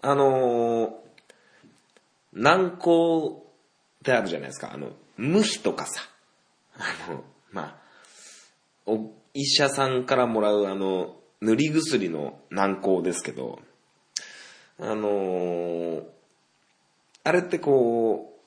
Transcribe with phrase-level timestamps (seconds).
[0.00, 0.90] あのー、
[2.32, 3.42] 軟膏っ
[4.04, 4.72] てあるじゃないですか。
[4.72, 6.02] あの、無比とかさ。
[6.76, 7.76] あの、まあ、
[8.86, 13.60] お医者さんからもらうあの、塗り薬の軟膏ですけど、
[14.78, 16.04] あのー、
[17.24, 18.38] あれってこ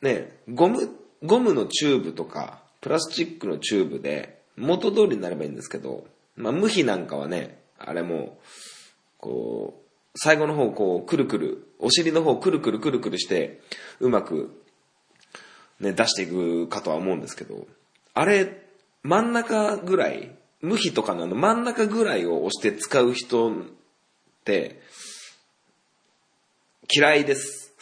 [0.00, 0.88] う、ね、ゴム、
[1.22, 6.06] ゴムのチューブとか、プラスチックのチューブで元通りになればいいんですけど、
[6.36, 8.38] まあ、無比なんかはね、あれも、
[9.18, 9.81] こう、
[10.14, 13.60] 最後の方こう、くるくる、お尻の方くるくるくるくるして、
[14.00, 14.62] うまく、
[15.80, 17.66] ね、出していくかとは思うんですけど、
[18.14, 18.62] あれ、
[19.02, 23.54] 真ん中ぐらい、無比とかの真ん中ぐらいを押して使う人っ
[24.44, 24.80] て、
[26.94, 27.74] 嫌いです。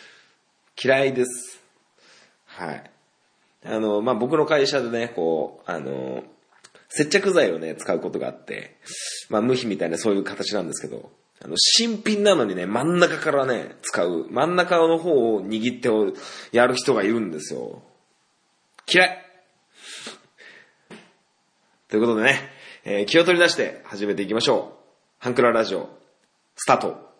[0.82, 1.60] 嫌いです。
[2.46, 2.90] はい。
[3.64, 6.22] あの、まあ、僕の会社でね、こう、あの、
[6.90, 8.76] 接着剤をね、使うことがあって、
[9.30, 11.10] まあ、無比みたいなそういう形なんですけど、
[11.44, 15.90] あの、新品なのにね、真ん中からね、使う、真ん中の方を握って
[16.56, 17.82] やる人がいるんですよ。
[18.90, 19.18] 嫌い
[21.88, 22.40] ということでね、
[22.84, 24.84] えー、気を取り出して始めていきましょう。
[25.18, 25.90] ハンクララジオ、
[26.56, 27.13] スタート。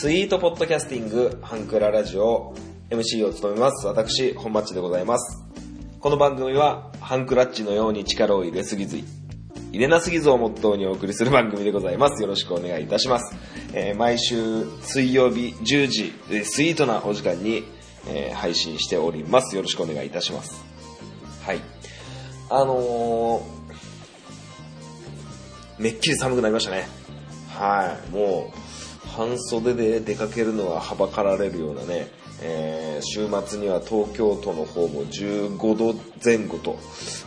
[0.00, 2.54] スイートポッドキャスティング、ハンクララジオ、
[2.88, 3.84] MC を務めます。
[3.84, 5.42] 私、本マッチでございます。
[5.98, 8.98] この番組は、ハンクラッチのように力を入れすぎず、
[9.72, 12.22] 入れなすぎずをモットーにお送りする番組でございます。
[12.22, 13.34] よろしくお願いいたします。
[13.72, 16.12] えー、毎週水曜日10時、
[16.44, 17.64] スイートなお時間に、
[18.06, 19.56] えー、配信しております。
[19.56, 20.64] よろしくお願いいたします。
[21.42, 21.60] はい。
[22.50, 23.44] あの、
[25.76, 26.86] めっきり寒くなりましたね。
[27.48, 28.10] はい。
[28.12, 28.67] もう、
[29.18, 32.06] 半袖で出かけるのははばかられるようなね、
[32.40, 36.78] えー、週末には東京都の方も15度前後と、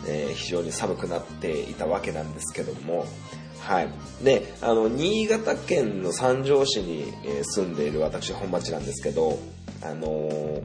[0.08, 3.04] えー、非常に寒くなっていたわけなんですけども、
[3.60, 3.90] はい。
[4.24, 9.38] で、あの、新潟県の三条市に、え住んでいる私、本町なんですけど、
[9.82, 10.62] あのー、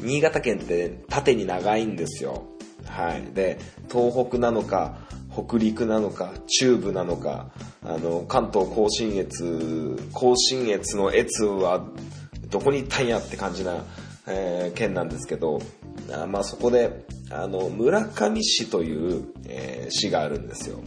[0.00, 2.44] 新潟県って縦に長いんですよ。
[2.86, 3.34] はい。
[3.34, 3.58] で、
[3.90, 4.98] 東北なのか、
[5.32, 7.50] 北陸なのか、中部なのか、
[7.84, 11.86] あの、関東甲信越、甲信越の越は、
[12.50, 13.84] どこに行ったんやって感じな、
[14.26, 15.60] えー、県なんですけど、
[16.12, 20.80] あまあそこで、あの、村上市という、えー、市があるんですよ。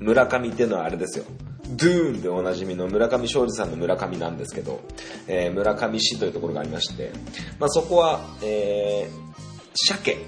[0.00, 1.24] 村上っていうのはあれですよ。
[1.70, 4.80] ドゥーンでおなじみの村上昌司さんの村上なんですけど、
[5.26, 7.12] えー、村上市というところがありまして、
[7.58, 9.36] まあそこは、えー、
[9.74, 10.18] 鮭、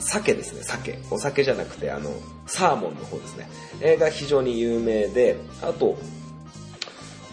[0.00, 0.98] 鮭ですね、鮭。
[1.10, 2.10] お酒じゃなくて、あの、
[2.46, 3.48] サーモンの方ですね。
[3.80, 5.98] えー、が非常に有名で、あと、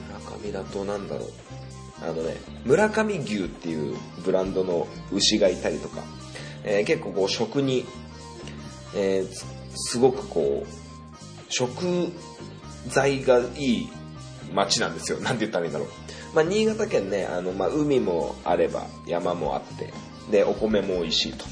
[0.07, 1.29] 村上だとなんだろう。
[2.01, 6.03] あのね、村上牛っていうブランドの牛がいたりとか、
[6.63, 7.85] えー、結構こう食に、
[8.95, 9.27] えー、
[9.75, 10.67] すごくこう、
[11.49, 12.11] 食
[12.87, 13.89] 材がいい
[14.53, 15.19] 街なんですよ。
[15.19, 15.87] なんて言ったらいいんだろう。
[16.35, 19.91] まあ、新潟県ね、あの、まあ、海もあれば山もあって、
[20.29, 21.45] で、お米も美味しいと。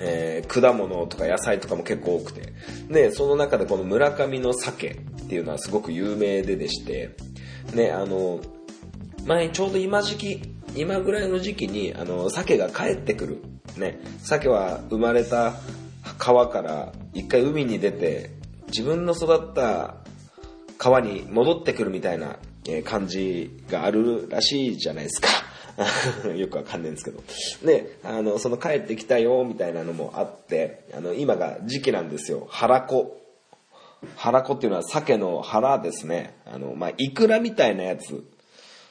[0.00, 2.52] えー、果物とか野菜とかも結構多くて。
[2.88, 7.10] で、その中でこの村上の鮭っていうのはすごく有名ででして、
[7.74, 8.40] ね、あの、
[9.26, 10.42] 前ちょうど今時期、
[10.74, 13.42] 今ぐらいの時期に、あの、鮭が帰ってくる。
[13.76, 14.00] ね。
[14.18, 15.54] 鮭は生まれた
[16.18, 18.30] 川から一回海に出て、
[18.68, 19.96] 自分の育った
[20.78, 22.38] 川に戻ってくるみたいな
[22.84, 25.28] 感じがあるらしいじゃないですか。
[26.36, 27.22] よくわかんないんですけど。
[27.64, 32.46] で、あの、その帰ってきたよ、みたいなのもあって、あの、今が時期なんですよ。
[32.50, 33.18] 腹子。
[34.16, 36.34] 腹子っていうのは鮭の腹ですね。
[36.46, 38.24] あの、まあ、イクラみたいなやつ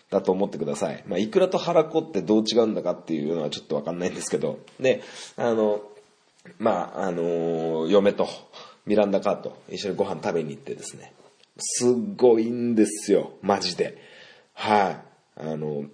[0.09, 1.03] だと思ってください。
[1.07, 5.01] まあ、イクラとハラコってどう違うんだかっていうのはちょっとわかんないんですけど、で、
[5.35, 5.81] あの、
[6.57, 8.28] まあ、あの、嫁と
[8.85, 11.14] ミランダカーと一緒にご飯食べに行ってですね、
[11.59, 13.97] すっごいんですよ、マジで。
[14.53, 14.97] はい。
[15.37, 15.85] あの、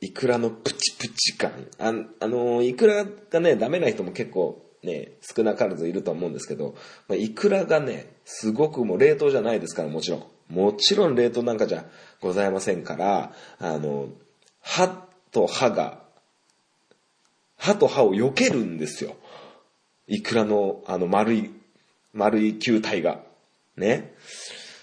[0.00, 1.66] イクラのプチプチ感。
[1.78, 6.74] ああの、イクラがね、ダメな人も結構ね、少なからずいると思うんですけど、
[7.08, 10.26] まあ、イクラがね、すごくもう冷凍じゃないですから、もちろん。
[10.48, 11.84] もちろん冷凍なんかじゃ
[12.20, 14.08] ございませんから、あの、
[14.60, 14.88] 歯
[15.32, 16.02] と歯が、
[17.56, 19.16] 歯と歯を避けるんですよ。
[20.06, 21.50] いくらの、あの、丸い、
[22.12, 23.20] 丸い球体が。
[23.76, 24.14] ね。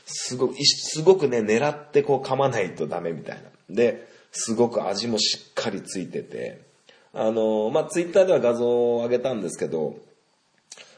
[0.05, 3.49] すごく、すごくね、狙ってこう噛まないとダメみたいな。
[3.69, 6.61] で、すごく味もしっかりついてて、
[7.13, 9.95] あの、まあ、ツイッターでは画像を上げたんですけど、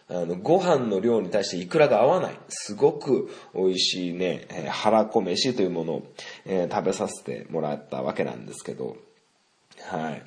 [0.10, 2.40] あの、ご飯の量に対してイクラが合わない。
[2.50, 6.08] すごく美味しいね、えー、腹こ飯というものを、
[6.46, 8.98] えー、食べさせてもらったわけなんですけど、
[9.82, 10.24] はい。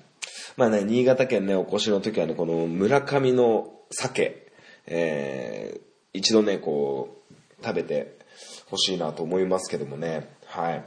[0.56, 4.46] まあね、新潟県ね、お越しの時はね、この村上の鮭、
[4.86, 5.80] えー、
[6.12, 7.16] 一度ね、こ
[7.60, 8.18] う、食べて
[8.66, 10.84] ほしいなと思いますけどもね、はい。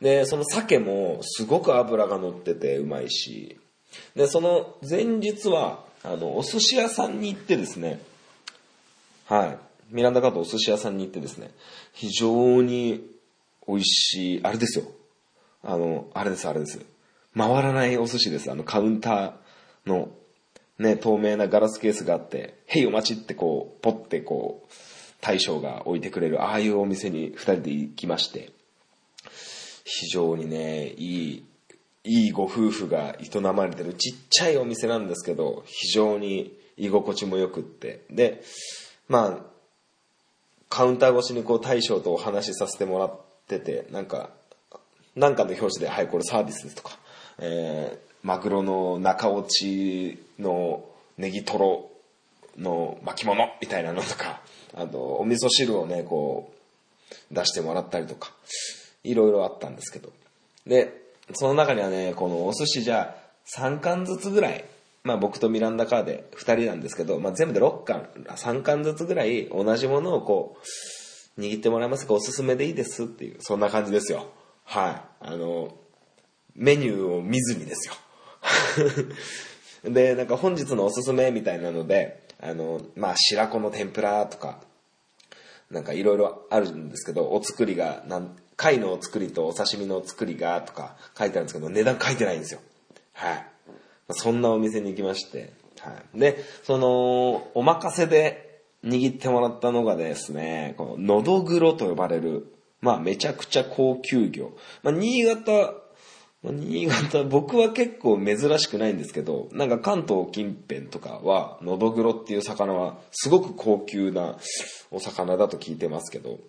[0.00, 3.58] で、その鮭もすごく脂が乗っててうまいし、
[4.14, 8.00] で、その前日は、あの、お寿司屋さんに行ってですね、
[9.26, 9.58] はい。
[9.90, 11.50] ミランダカートお寿司屋さんに行ってですね、
[11.92, 13.06] 非常に
[13.66, 14.84] 美味しい、あれですよ。
[15.62, 16.80] あの、あれです、あれです。
[17.36, 18.50] 回らないお寿司です。
[18.50, 20.10] あの、カウンターの、
[20.78, 24.72] ね、透明なガラスケースがあって、へいお待ちってこう、ポッてこう、
[25.20, 28.52] 大将が置いてくれる、ああいうお店に二人で行きまして、
[29.84, 31.44] 非常にね、いい
[32.04, 38.04] いいご夫婦が営まれてるちっちゃいお店なんですけど、非常に居心地も良くって。
[38.10, 38.42] で、
[39.08, 39.50] まあ、
[40.68, 44.30] カウンター越しにこう大将とお話しさせてもらってて、なんか、
[45.14, 46.98] なんかの表紙で、はい、これサービスですとか、
[47.38, 50.84] えー、マグロの中落ちの
[51.18, 51.90] ネギトロ
[52.56, 54.40] の巻物みたいなのとか、
[54.74, 56.52] あと、お味噌汁をね、こ
[57.30, 58.32] う、出してもらったりとか、
[59.04, 60.12] いろいろあったんですけど。
[60.66, 61.00] で、
[61.34, 63.16] その中にはね、このお寿司じゃ
[63.56, 64.64] 3貫ずつぐらい、
[65.02, 70.56] まあ僕とミランダカーで2人なんですけど、まあ全部で6貫、3貫ずつぐらい同じものをこ
[71.36, 74.26] う、握ってもらえますかおすすめでいいですっていう、そんな感じですよ。
[74.64, 75.02] はい。
[75.20, 75.74] あの、
[76.54, 77.94] メニューを見ずにですよ。
[79.90, 84.60] で、なんか本日のおすすめみたいなので、あの、まあ白子の天ぷらとか、
[85.70, 92.60] なんかいろいろあるんですけど、お作りがなん貝の作りとお刺身の作りがとか書いてあるんですけど、値段書いてないんですよ。
[93.14, 93.46] はい。
[94.10, 96.18] そんなお店に行きまして、はい。
[96.18, 102.52] で、その、お任せで握ってもらったのがですね、この、のどぐろと呼ばれる、
[102.82, 104.50] まあめちゃくちゃ高級魚。
[104.82, 105.72] まあ新潟、
[106.42, 114.36] 新潟、僕は結構珍しくないんですけど、なんか関東近辺とかは、のどぐろっていう魚はすごく高級な
[114.90, 116.40] お魚だと聞いてますけど、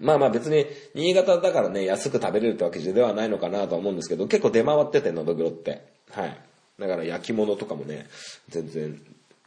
[0.00, 5.84] まあまあ別に、新潟だからね、安く食べれるってわけではないのかなと思うんですけど、結構出回ってて、のどぐろって。
[6.10, 6.36] はい。
[6.78, 8.06] だから焼き物とかもね、
[8.48, 9.00] 全然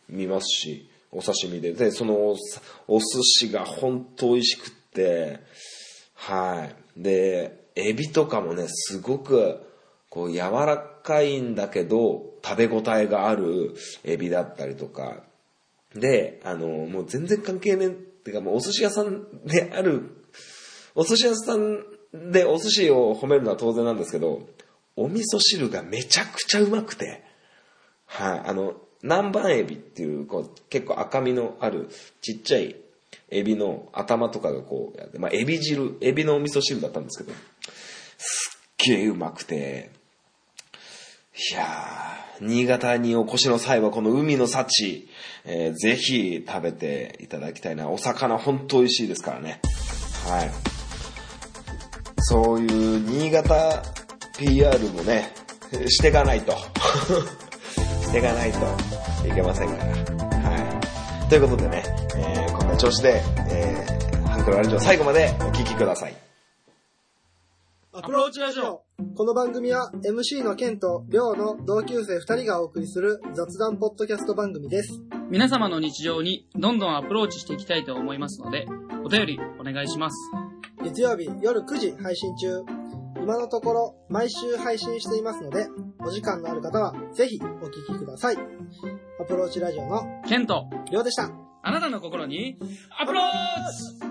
[0.10, 1.74] 見ますし、お刺身で。
[1.74, 2.36] で、その
[2.88, 5.40] お、寿司が本当美味しくって、
[6.16, 7.02] はい。
[7.02, 9.62] で、エビとかもね、すごく、
[10.10, 15.24] こう柔らかいんだけど、食べ応えがあるエビだったりとか。
[15.94, 17.92] で、あの、もう全然関係ねえ、っ
[18.28, 20.27] ていうかもうお寿司屋さんである
[20.98, 21.84] お寿司屋さん
[22.32, 24.48] でお寿司を褒めるのは当然なんですけど、
[24.96, 27.24] お味噌汁がめちゃくちゃうまくて、
[28.06, 28.74] はい、あの、
[29.04, 31.90] 南蛮エビっていう、こう、結構赤みのある
[32.22, 32.76] ちっちゃい
[33.30, 37.38] エビの頭とかがこうやって、まあ、エビ汁、エビのお味噌汁だったんですけど、
[38.18, 39.92] すっげえうまくて、
[41.52, 45.08] いやー、新潟にお越しの際はこの海の幸、
[45.46, 47.88] えー、ぜひ食べていただきたいな。
[47.88, 49.62] お魚本当美味しいですからね。
[50.28, 50.77] はい。
[52.30, 53.82] そういう新潟
[54.38, 55.34] PR もね、
[55.88, 56.52] していかないと。
[58.04, 59.86] していかないといけませんから。
[59.86, 61.30] はい。
[61.30, 61.84] ということでね、
[62.18, 66.18] えー、こんな調子で、えー、ハンクロラジオ最後までお聴きください。
[67.94, 68.84] アプローチラジオ
[69.16, 75.17] この番組は MC のケンとリョウの同級生2人がお送りする雑談ポッドキャスト番組です。
[75.30, 78.66] 皆様の日常にどんどんアプローチしていきたいと思いますので、
[79.04, 80.16] お便りお願いします。
[80.82, 82.64] 月曜日夜9時配信中。
[83.22, 85.68] 今のところ毎週配信していますので、
[86.00, 88.38] お時間のある方はぜひお聞きください。
[89.20, 91.30] アプローチラジオのケント、りょうでした。
[91.62, 92.58] あなたの心に
[92.98, 94.08] アプローチ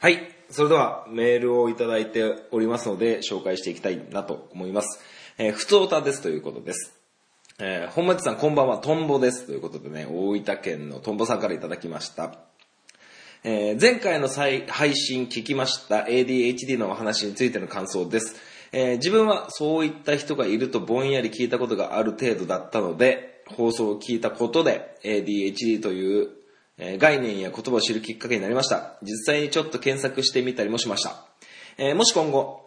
[0.00, 0.18] はい。
[0.50, 5.00] それではメールをいただいておりますので紹介していきたいなと思います。
[5.38, 6.94] えー、ふつおたですということです。
[7.58, 9.46] えー、本町さんこんばんは、トンボです。
[9.46, 12.34] ということでね、大分県のトンボさんからいただきました。
[13.44, 18.36] えー、前回の配信聞きました ADHD のお話についての感想です。
[18.72, 26.28] えー、自分はそういった人がいるとぼんやり聞いたことがある程度だったので、放送を聞いたことで ADHD という、
[26.78, 28.98] え概念や言葉を知るきっかけになりました。
[29.02, 31.24] 実際にちょっと検索してみたりもしました。
[31.78, 32.61] えもし今後、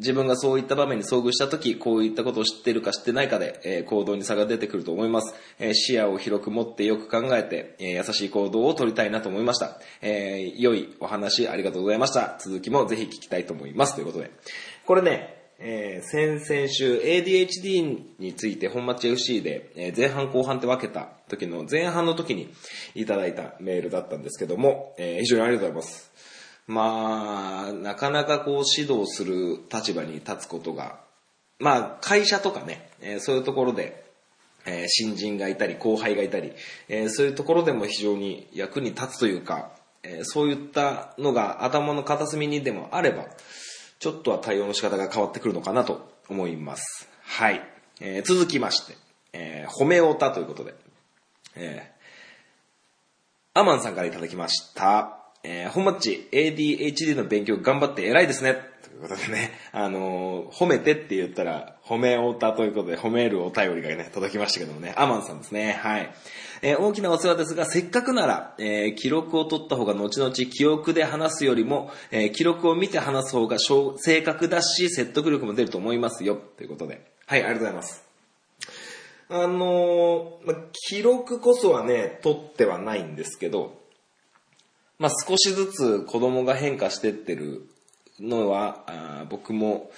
[0.00, 5.34] 自分がそういった場面に遭遇した時、こういったことを知ってるか知ってないかで、えー、行動に差が出てくると思います。
[5.58, 9.78] えー、視野を広く持ってよく考えて、え、優しい行動をとりたいなと思いました。
[10.00, 12.36] え良いお話ありがとうございました。
[12.40, 13.94] 続きもぜひ聞きたいと思います。
[13.94, 14.30] ということで。
[14.86, 22.50] これね、えー先々週 ADHD について本町 FC で、えー前半後半って分けた時の前半の時に
[22.94, 26.09] いただいたメールだったんですけども、えー非常にありがとうございます。
[26.70, 31.00] まあ、なかなかこう指導する立場に立つことが、
[31.58, 34.04] まあ会社とかね、えーそういうところで、
[34.66, 36.52] えー新人がいたり後輩がいたり、
[36.88, 39.72] えーそういうところでも非常に役に立つというか、
[40.04, 43.26] えそういったのが頭の片隅にでもあれば、
[43.98, 47.08] ちょっとは対応の仕方が変わってくるのかなと思います。
[47.24, 47.60] はい。
[48.00, 48.96] えー続きまして、
[49.32, 50.74] え褒めおたということで、
[51.56, 52.00] えー
[53.54, 55.19] アマンさんからいただきました。
[55.42, 58.54] えー、本マッチ ADHD の勉強頑張って偉いですね。
[58.82, 65.78] ということでね、あのー褒めてって言ったら、褒めおたということで、褒めるお便りがね、届きましたけどもね、アマンさんですね。
[65.80, 66.12] はい。
[66.62, 76.36] えー大きなお世話ですが、せっかくなら、えー記録を取った方が後々記憶で話すよりも、えー記録を見て話す方が正確だし、説得力も出ると思いますよ。
[76.58, 77.00] ということで。
[77.26, 78.04] はい、ありがとうございます。
[79.30, 83.79] あのーま記録こそはね、取ってはないんですけど、
[85.00, 87.66] まあ、少しずつ子供が変化してってる
[88.20, 89.90] のは、あ僕も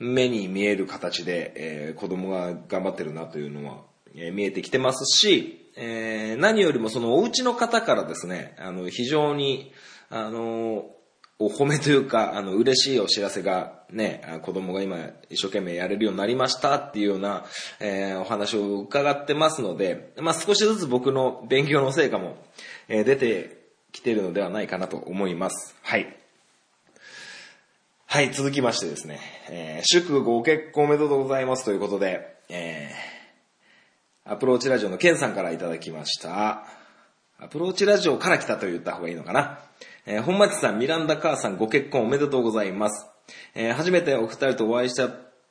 [0.00, 3.78] 目に見える形で、えー子供が頑張ってるなというのは、
[4.16, 9.72] えー見えてきてますし、えー何よりもそのお家の方からですね、あの、非常に、
[10.10, 10.86] あの
[11.38, 14.98] お褒めというか、あの、嬉しいお知らせがね、子供が今
[15.30, 17.44] 一生懸命やれるようになりましたっていうような、
[17.78, 22.36] えーお話を伺ってますので、まあ、少しずつ僕の勉強の成果も、
[22.88, 23.59] えー出て
[23.92, 25.76] きてるのではないかなと思います。
[25.82, 26.16] はい。
[28.06, 36.64] はい、続きましてですね、えー祝ご結婚おめでとうございますということで、えーアプローチラジオのケンさんからいただきました。
[37.38, 39.60] アプローチラジオから来たと言った方がいいのかな。
[40.06, 43.06] えー本町さん、ミランダ母さんご結婚おめでとうございます。
[43.54, 45.08] えー初めてお二人とお会いした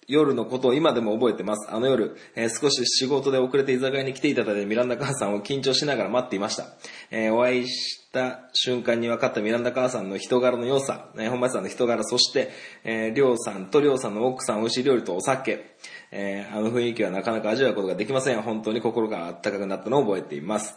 [0.10, 1.72] 夜のことを今でも覚えてます。
[1.72, 6.66] あの夜、えー少し仕事で遅れて居酒屋に来ていただいてミランダ母さんを緊張しながら待っていました。
[7.12, 12.50] えーお会いした瞬間に分かったミランダ母さんの人柄の良さ、えー本町さんの人柄、そして、
[12.84, 15.76] えー、りょうさんとりょうさんの奥さん、美味しい料理とお酒、
[16.12, 18.42] えーあの雰囲気はなかなか味わうことができません。
[18.42, 20.76] 本当に心が温かくなったのを覚えています。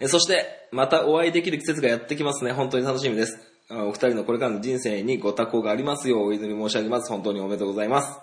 [0.00, 2.52] えーそして、またお会いできる季節がやってきますね。
[2.52, 3.57] 本当に楽しみです。
[3.70, 7.10] お二人のこれからの人生にご多幸がありますようお祈り申し上げます。
[7.10, 8.18] 本当におめでとうございます。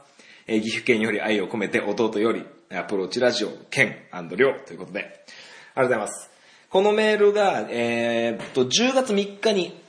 [0.48, 6.32] えー岐阜県より愛を込めて弟よりアプローチラジオ、県りょうということで、ありがとうございます。
[6.72, 9.80] このメールが、えーっと、10月3日に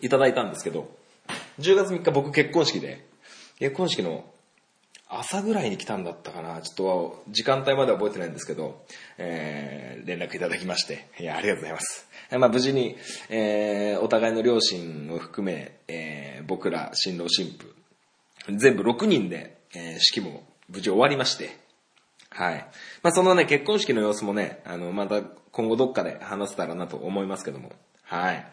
[0.00, 0.88] いただいたんですけど、
[1.58, 3.04] 10月3日僕結婚式で、
[3.58, 4.24] 結婚式の
[5.10, 8.84] 朝ぐらいに来たんだったかなちょっと時間帯までは覚えてないんですけど、
[9.16, 12.08] えー連絡いただきまして、いや、ありがとうございます。
[12.38, 12.96] まあ、無事に、
[13.30, 17.74] えーお互いの両親を含め、えー僕ら新郎新婦、
[18.56, 21.56] 全部6人で、えー式も無事終わりまして、
[22.30, 22.66] はい。
[23.02, 27.72] まあ、そのね、結婚式の様子もね、あの、また今後どっかで話せたらなと思いますけども、
[28.02, 28.46] はい。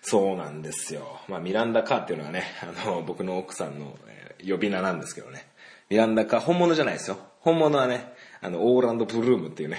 [0.00, 1.20] そうなんですよ。
[1.28, 5.46] まあ、ミランダ・カーっていうのはね、あの、僕の奥さんの、えー呼び名なんですけどね。
[5.88, 7.18] ミランダ・カ、本物じゃないですよ。
[7.40, 9.78] 本物はね、あの、オーランド・ブルームっていうね、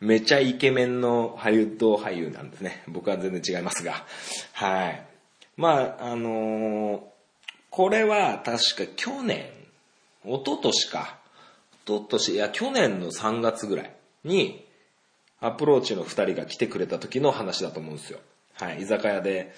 [0.00, 2.82] めちゃイケメンのハリウッド俳優なんですね。
[2.88, 4.04] 僕は全然違いますが。
[4.52, 5.06] はい。
[5.56, 7.12] まあ、あのー
[7.72, 9.46] これは確か去年、
[10.26, 11.18] 一昨年か。
[11.86, 13.94] 一昨年、いや、去年の3月ぐらい
[14.24, 14.66] に、
[15.40, 18.20] アプローチの二人が来てくれた時の話だと思うんですよ。
[18.56, 19.54] はい、居酒屋で、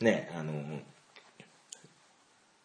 [0.00, 0.52] ね、あの、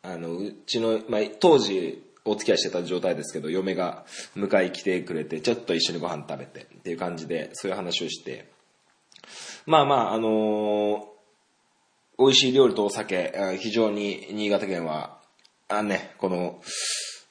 [0.02, 8.50] あの、うちの、まあ、当時、お付き合いしてた状態ですけど、嫁が迎え来てくれて、ちょっと一緒にご飯食べてっていう感じで、そういう話をして、
[9.66, 11.10] まあまあ、あのー
[12.20, 15.20] 美味しい料理とお酒、非常に新潟県は、
[15.70, 16.62] あね、この、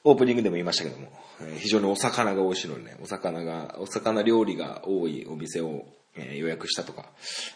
[0.03, 1.11] オープニングでも言いましたけども、
[1.59, 5.85] 非常にお魚が美味しいのでね、お魚が、お魚料理が多いお店を、
[6.15, 7.05] えー予約したとか、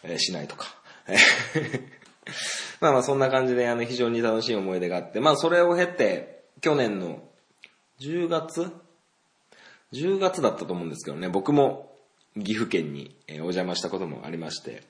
[0.03, 0.75] えーしないとか。
[2.79, 7.21] まあまあそんな感じで、あの、非常に楽しい思い出があって、まあそれを経て、去年の
[7.99, 8.71] 10月
[9.93, 11.93] ?10 月だったと思うんですけどね、僕も
[12.35, 14.83] 岐阜県にお邪魔したこともありまして、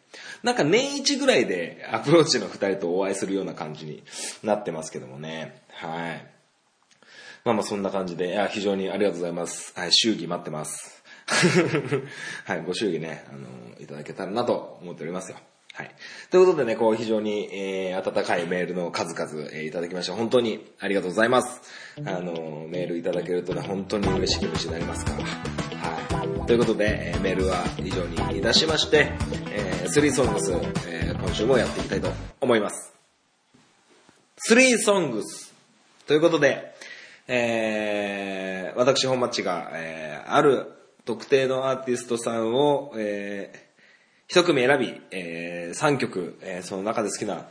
[0.43, 4.03] なんか年一ぐらいでアプローチの二人とお会いするような感じに
[4.43, 5.61] なってますけどもね。
[5.69, 6.27] はい。
[7.43, 9.73] まあまあそんな感じで、いや、非常にありがとうございます。
[9.75, 11.03] はい、祝儀待ってます。
[12.45, 13.47] はい、ご祝儀ね、あの、
[13.81, 15.37] いただけたらなと思っておりますよ。
[15.73, 15.91] はい。
[16.29, 20.13] ということでね、こう非常に、えー、温かいメールの数々、えーいただきました。
[20.13, 21.61] 本当にありがとうございます。
[22.05, 25.17] あの、メールいただけるとね、本当に嬉しい気持ちになりますから。
[25.23, 26.45] はい。
[26.45, 29.13] ということで、えーメールは以上にいたしまして、
[29.51, 30.51] えー、スリーソングス、
[30.87, 32.09] えー今週もやっていきたいと
[32.41, 32.93] 思います。
[34.49, 35.23] 3 songs
[36.05, 36.75] ということで、
[37.27, 40.67] えー、私本町が、えー、ある
[41.05, 43.72] 特定のアーティストさんを、えー、
[44.33, 47.45] 一組選び、えー、3曲、えー、その中で好きな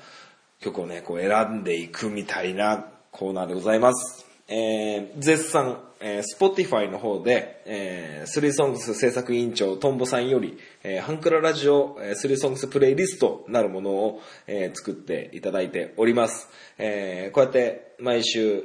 [0.59, 4.27] 曲をね、こう選んでいくみたいなコーナーでございます。
[4.49, 16.49] えー、絶賛、えー、Spotify の方で、えー、3 songs 制作委員長トンボさんより、えー、ハンクララジオ、えー、3 songs プレイリストなるものを、えー、作っていただいております。
[16.79, 18.65] えー、こうやって毎週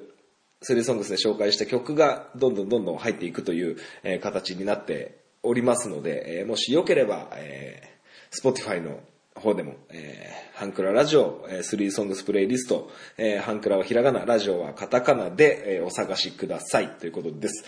[0.63, 7.96] 3 songs で紹介した曲がどんどんどんどん入っていくという、えー、形になっておりますので、えー、もしよければ、えー、
[8.31, 8.99] Spotify の
[9.35, 16.89] 方でも、えー、ハンクララジオ、えー、3ソングスプレイリスト、えー、ハンクラはひらがな、ラジオはカタカナで、えー、お探しください。
[16.89, 17.65] ということです。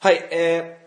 [0.00, 0.78] はい、え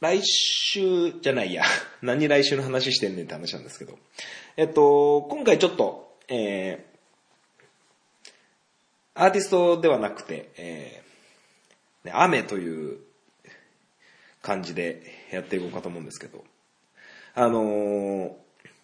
[0.00, 1.64] ー、来週じゃないや、
[2.02, 3.98] 何来週の話してんねんって話なんですけど、
[4.56, 8.30] えっと、今回ちょっと、えー、
[9.14, 12.98] アーティストではなくて、えー、ね、雨という
[14.40, 16.44] 感じでやっていこうかと思うんですけど、
[17.34, 18.30] あのー、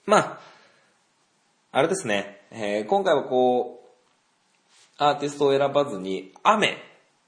[0.06, 0.40] まあ、
[1.70, 3.88] あれですね、えー、今回はこう、
[4.96, 6.78] アーティストを選ばずに、雨、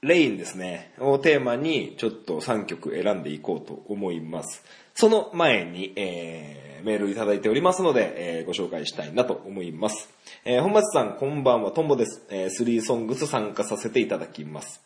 [0.01, 4.63] レインですね、をテーマにちょっと3曲選んでいこうと思います。
[4.95, 10.09] その前に、えー、メールいただいておりますので、えー、ご紹介したいなと思います。
[10.43, 12.25] えー、本町さん、こんばんは、トンボです。
[12.31, 14.81] えー、スリーソングス参加させていただきます。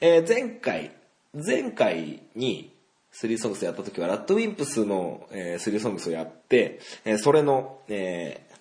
[0.00, 0.90] えー、前回、
[1.34, 2.76] 前回に、
[3.10, 8.56] スリーソングスやった時は、ラッドウィンプスの、えー、スリーソングスをやって、えー、それの、えー、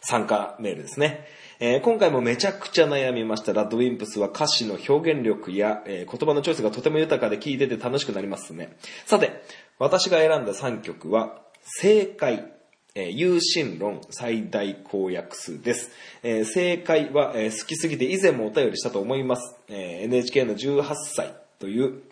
[0.00, 1.26] 参加メールですね。
[1.60, 3.52] えー、今回もめちゃくちゃ悩みました。
[3.52, 8.76] ラッドウィンプスは歌詞の表現力や、えー、言葉のチョイスがとても豊かで聴いてて楽しくなりますね。
[9.06, 9.42] さて、
[9.78, 12.52] 私が選んだ3曲は、正解、
[12.94, 15.90] えー、有心論最大公約数です。
[16.22, 19.56] えー、正解は、えー、好きすぎて以前もお便りしたと思います。
[19.68, 22.02] えー、NHK の18歳という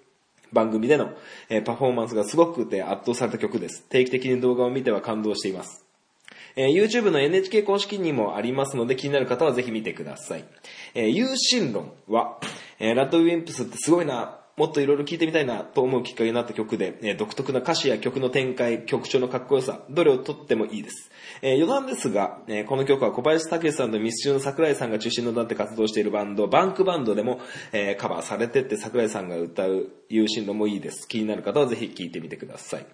[0.52, 1.12] 番組での、
[1.48, 3.84] えー、パフォーマンスがすごくて圧倒された曲です。
[3.88, 5.84] 定期的に動画を見ては感動しています。
[6.54, 10.44] えー、YouTube の NHK 公式にもありますので気になる方はぜひ見てください。
[10.94, 12.38] えー、有心論は、
[12.78, 21.10] えー、ラッドウィンプスってすごいな、もっといろいろ聴いてみたいなと思うきっかけになった曲で、えー、独特な歌詞や曲の展開、曲調のかっこよさ、どれをとってもいいです。
[21.40, 27.40] えー、余談ですが、えー、この曲は小林武さんとミスチュの桜井さんが中心となって活動しているバンド、バンクバンドでも、
[27.72, 31.08] え、カバーされてって桜井さんが歌う優進論もいいです。
[31.08, 32.86] 気になる方はぜひ聴いてみてください。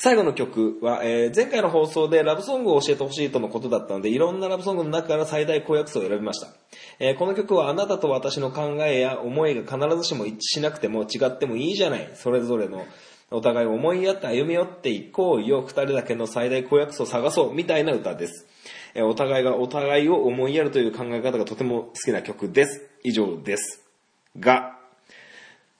[0.00, 6.46] 最後の曲は、えー、前回の放送でラブソングを教えてほしいとのことだったので、いろんなラブソングの中から最大公約数を選びました。
[7.00, 12.08] えー、この曲はあなたと私の考えや思いが必ずしも一致しなくても違ってもいいじゃない。
[12.14, 12.86] それぞれの
[13.32, 15.62] お互いを思いやって歩み寄っていこうよ。
[15.62, 17.54] 二人だけの最大公約数を探そう。
[17.54, 18.46] みたいな歌です。
[18.94, 22.88] えー、お互いがお互いを思いやるという考え方がとても好きな曲です。
[23.02, 23.84] 以上です。
[24.38, 24.77] が、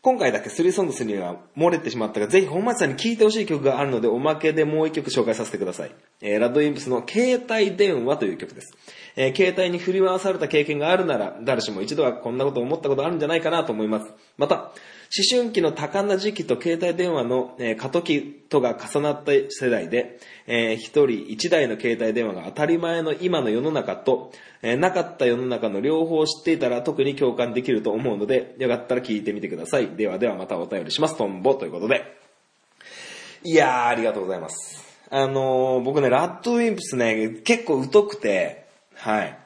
[0.08, 5.90] 今回だけ3ソングスには漏れてしまったが、ぜひ本町さんに聴いてほしい曲があるので、おまけでもう一曲紹介させてください。
[6.22, 8.72] えー、ラッドインプスの携帯電話という曲です。
[9.16, 14.10] えー、携帯に振り回された経験があるなら、誰しも一度はこんなことを思ったことあるんじゃないかなと思います。
[14.38, 14.72] また、
[15.16, 29.88] 思春期の多感な時期と携帯電話の、過渡期とが重なった世代で、えー、一人一台の携帯電話が当たり前の今の世の中と、えー、なかった世の中の両方を知っていたら特に共感できると思うので、よかったら聞いてみてください。
[29.96, 31.16] ではではまたお便りします。
[31.16, 32.18] トンボということで。
[33.44, 34.84] いやー、ありがとうございます。
[35.10, 39.38] あのー、僕ね、ラッドウィンプスね、結構疎くて、はい。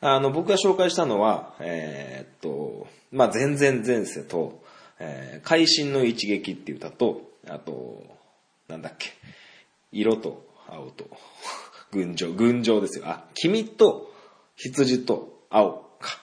[0.00, 4.60] あの、僕が紹介したのは、えー、っと、まあ、全然前世と、
[4.98, 8.02] えー、会心の一撃っていう歌と、あと、
[8.66, 9.10] なんだっけ、
[9.92, 11.08] 色と青と、
[11.92, 13.06] 群青、群青ですよ。
[13.06, 14.12] あ、君と
[14.56, 16.18] 羊と青か、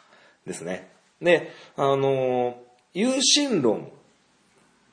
[0.46, 0.92] ですね。
[1.22, 2.54] で、あのー、
[2.94, 3.90] 有心論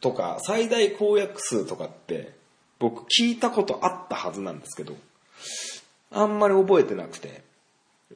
[0.00, 2.32] とか最大公約数とかって
[2.78, 4.94] 僕聞いたことあったはずなんですけど、
[6.12, 7.42] あんまり覚えてなくて、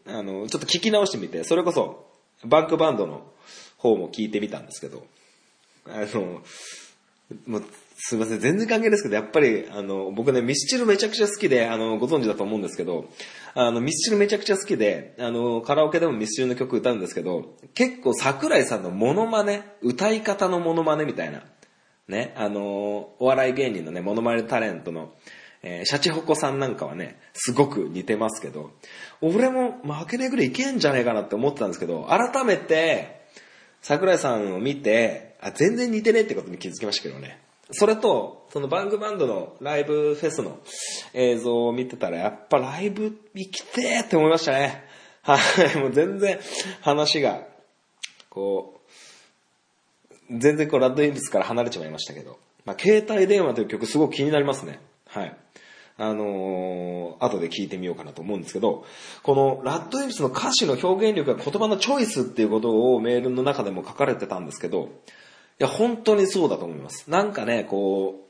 [0.07, 2.07] あの、ちょっと聞き直してみて、それこそ、
[2.45, 3.32] バンクバンドの
[3.83, 5.05] 方も聞いてみたんですけど、
[5.89, 6.43] あの、
[7.47, 7.65] もう、
[7.97, 13.09] すいません、全然関係ないですけど、やっぱり、あの、僕ね、ミスチルめちゃくちゃ好きで、あの、ご存知だと思うんですけど、
[13.55, 21.43] あの、ミスチルめちゃくちゃ好きで、あの、カラオケでもミスチルの曲歌うんですけど、結構桜井さんのモノマネ、歌い方のモノマネみたいな、
[22.09, 25.13] ね、あの、お笑い芸人のね、モノマネタレントの、
[25.63, 28.73] えー、シャチホコさんなんかはね、すごく似てますけど、
[29.21, 33.22] 俺も負けねえぐらいいけんじゃねえかなって思ってたんですけど、改めて、
[33.83, 37.39] 桜井さんを見て、あ、全然似てねえってことに気づきましたけどね。
[37.73, 40.59] それと、そのバングバンドのライブフェスの
[41.15, 44.85] 映像を見てたら、やっぱライブ行きてーって思いましたね。
[45.23, 45.39] は
[45.75, 46.39] い、もう全然
[46.81, 47.43] 話が、
[48.29, 48.81] こ
[50.31, 54.81] う、全然こうラッドインプスから離れちまいましたけど、まあ、携帯電話という曲すごく気になりますね。
[55.07, 55.37] はい。
[56.03, 58.85] あのー後で聞いてみようかなと思うんですけど、
[59.23, 64.89] このラッドインプスの歌詞の表現力や言葉のチョイスっていうことをメールの中でも書かれてたんですけど、い
[65.59, 67.09] や、本当にそうだと思います。
[67.09, 68.21] なんかね、こ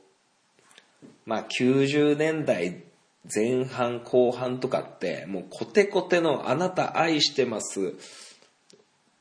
[1.02, 2.82] う、まあ、90年代
[3.35, 7.94] 前半後半とかって、もうコテコテのあなた愛してます、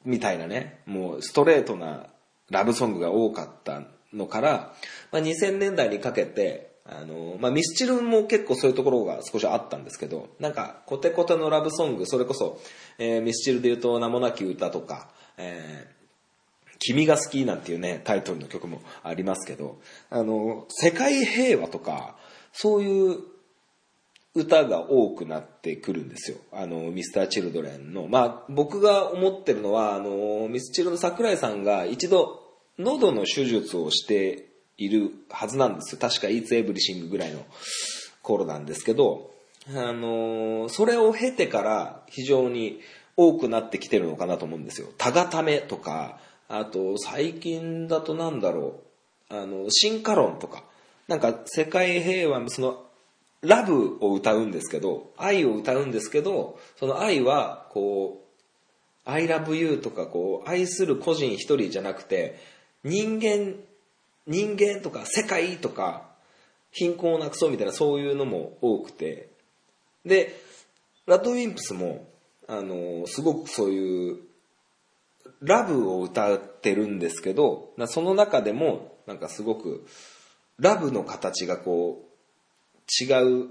[0.04, 2.08] みたいなね、もうストレートな
[2.50, 4.74] ラブソングが多かったのから、
[5.12, 12.60] まあ、2000年代にかけて、あの、まあ、ミスチルも結構そういうところが少しあったんですけど、なんかコテコテのラブソング、それこそ、
[12.98, 16.02] えーミスチルで言うと名もなき歌とか、えー
[16.84, 22.18] 君が好きなんていうね、タイトルの曲もありますけど、あの、世界平和とか、
[22.54, 23.20] そういう
[24.34, 26.38] 歌が多くなってくるんですよ。
[26.52, 28.08] あの、ミスターチルドレンの。
[28.08, 32.42] まあ、僕が思ってるのは、あの、ミスチルの桜井さんが一度、
[32.80, 36.00] 喉の手術をしているはずなんですよ。
[36.02, 37.46] 確か、イーツエブリシングぐらいの
[38.22, 39.32] 頃なんですけど、
[39.76, 42.82] あの、それを経てから非常に
[43.16, 44.88] 多くなってきてるのかなと思うんですよ。
[44.98, 48.80] タガタメとか、あと、最近だとなんだろ
[49.30, 50.64] う、あの、進化論とか、
[51.08, 52.86] なんか世界平和、その、
[53.42, 58.24] ラブを歌うんですけど、愛を歌うんですけど、その愛は、こ
[59.06, 62.40] う、I love you とか、こう、愛する個人一人じゃなくて、
[62.84, 63.56] 人間、
[64.28, 66.10] 人間とか世界とか、
[66.72, 69.30] 貧困をなくそうみたいなそういうのも多くて、
[70.06, 70.36] で、
[71.06, 72.08] ラッドウィンプスも、
[72.48, 74.20] あの、すごくそういう、
[75.42, 79.86] ラブを歌ってるんですけど、その中でも、なんかすごく、
[80.60, 83.48] ラブの形がこう、違う、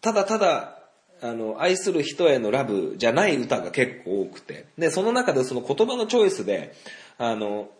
[0.00, 0.78] ただただ、
[1.20, 6.74] あの、愛する人へのラブじゃない歌が結構多くて、で、その中でその言葉のチョイスで、
[7.16, 7.70] あの、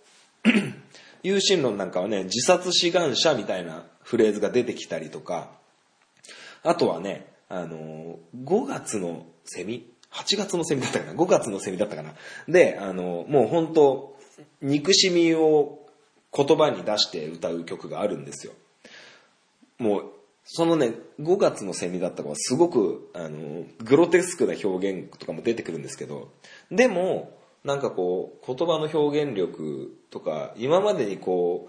[1.22, 5.50] 有心論なんかはね、自殺志願者みたいなフレーズが出てきたりとか、
[6.62, 12.14] あとはね、あの、5月のセミ ?8 月のセミだったかな ?5 月のセミだったかな？
[12.48, 14.16] で、あの、もう本当
[14.60, 15.78] 憎しみを
[16.34, 18.52] 言葉に出して歌う曲があるんですよ。
[19.78, 20.04] もう、
[20.44, 26.30] そのね、5月のセミだったかはすごく、あの、グロテスクな表現とかも出てくるんですけど、
[26.70, 31.68] でも、なんかこう、言葉の表現力とか、今までにこ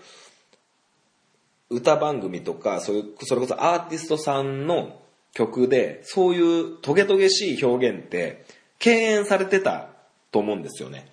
[1.69, 4.99] う、歌番組とか、そういう、それこそアーティストさんの
[5.33, 8.45] 曲で、そういうトゲトゲしい表現って、
[8.79, 9.89] 敬遠されてた
[10.31, 11.07] と思うんですよね。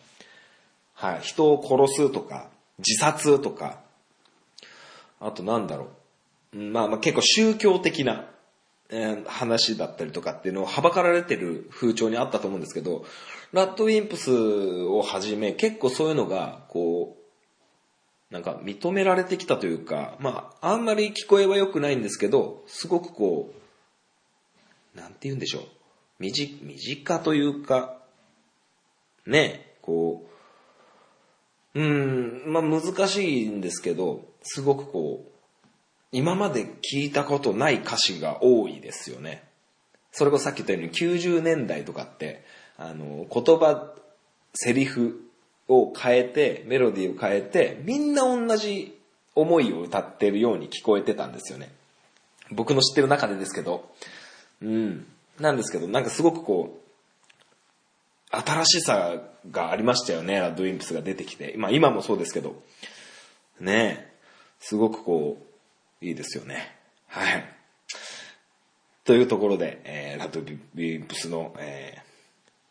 [0.95, 1.21] はい。
[1.21, 3.81] 人を殺すとか、自殺とか、
[5.21, 5.89] あとなんだろ
[6.53, 6.57] う。
[6.57, 8.31] まあまあ結構宗教的な、
[8.89, 13.05] えー話だったりとかっていうのをはばかられてる風潮にあったと思うんですけど、
[13.53, 14.33] ラッドウィンプス
[14.85, 17.16] をはじめ結構そういうのが、こう、
[18.31, 23.53] なんか認められてきたというか、まあ、あんまり聞こえは良くないんですけど、すごくこ
[24.95, 25.62] う、なんて言うんでしょう。
[26.19, 27.99] 身近身近というか、
[29.27, 30.27] ね、こ
[31.75, 35.31] う、うん、まあ難しいんですけど、すごくこう、
[36.11, 39.45] 今まで聞いたことない歌詞が多いですよね。
[40.11, 42.43] それこそさっき言ったように90年代とかって、
[42.79, 43.93] あの、言葉、
[44.55, 45.26] セリフ
[45.69, 48.99] を変えて、メロディーを変えて、みんな同じ
[49.35, 51.71] 思いを歌ってるように聞こえてたんですよね。
[52.51, 53.91] 僕の知ってる中でですけど。
[54.63, 55.07] うん。
[55.41, 61.55] なんですけど、なんかすごくこう、新しさがありましたよね、ラッドウィンプスが出てきて。
[61.57, 62.63] まあ今もそうですけど。
[63.61, 64.17] ねえ。
[64.61, 65.39] すごくこ
[66.01, 66.77] う、いいですよね。
[67.09, 67.45] はい。
[69.05, 72.07] というところで、えーラッドウィンプスの、えー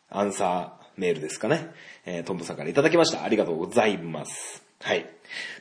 [0.08, 1.70] アンサーメールですかね。
[2.04, 3.24] えートンボさんからいただきました。
[3.24, 4.62] ありがとうございます。
[4.80, 5.06] はい。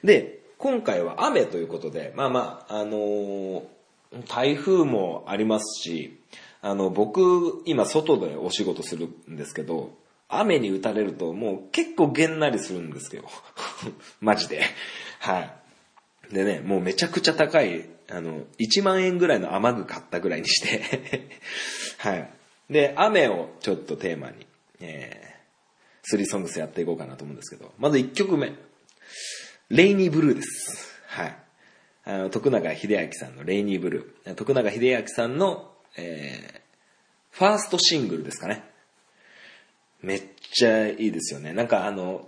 [0.03, 3.63] で、今回は雨ということで、まあまあ、あのー
[4.29, 6.19] 台風もありますし、
[6.61, 9.91] あの、僕、今外でお仕事するんですけど、
[10.27, 13.27] 雨に打たれるともう結構げんなりするんですけど。
[14.21, 14.63] マジで。
[15.19, 15.39] は
[16.31, 16.33] い。
[16.33, 21.29] でね、もうめちゃくちゃ高い、あの、1万円ぐらいの雨具買ったぐらいにして、
[21.99, 22.29] はい。
[22.69, 24.47] で、雨をちょっとテーマに、
[24.79, 25.24] え
[26.07, 28.53] スリーソングスやっていこうかなと思うんですけど、まず1曲目。
[29.69, 31.01] レイニーブルーです。
[31.07, 31.37] はい。
[32.03, 34.35] あの、徳永秀明さんのレイニーブルー。
[34.35, 38.63] 徳永秀明さんの、えー、ファーストシングルですかね。
[40.03, 41.53] めっちゃいいですよね。
[41.53, 42.27] なんかあの、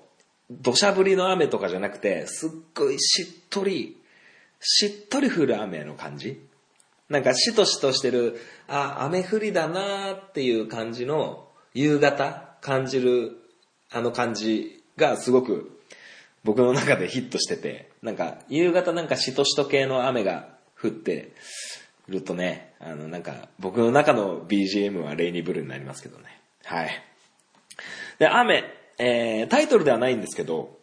[0.49, 4.01] 土砂降りの雨とかじゃなくて、すっごいしっとり、
[4.59, 6.41] しっとり降る雨の感じ
[7.09, 13.37] なんかしとしとしてる、あ、雨降りだなーっていう感じの夕方感じる
[13.91, 15.79] あの感じがすごく
[16.43, 20.49] 僕の中でヒットしてて、なんか夕方なんかしとしと系の雨が
[20.81, 21.33] 降って
[22.07, 26.25] るとね、あのなんか僕の中の BGM はレイニーブルーになりますけどね。
[26.63, 26.89] はい。
[28.19, 28.63] で、雨、
[28.97, 30.77] えー、タイトルではないんですけど、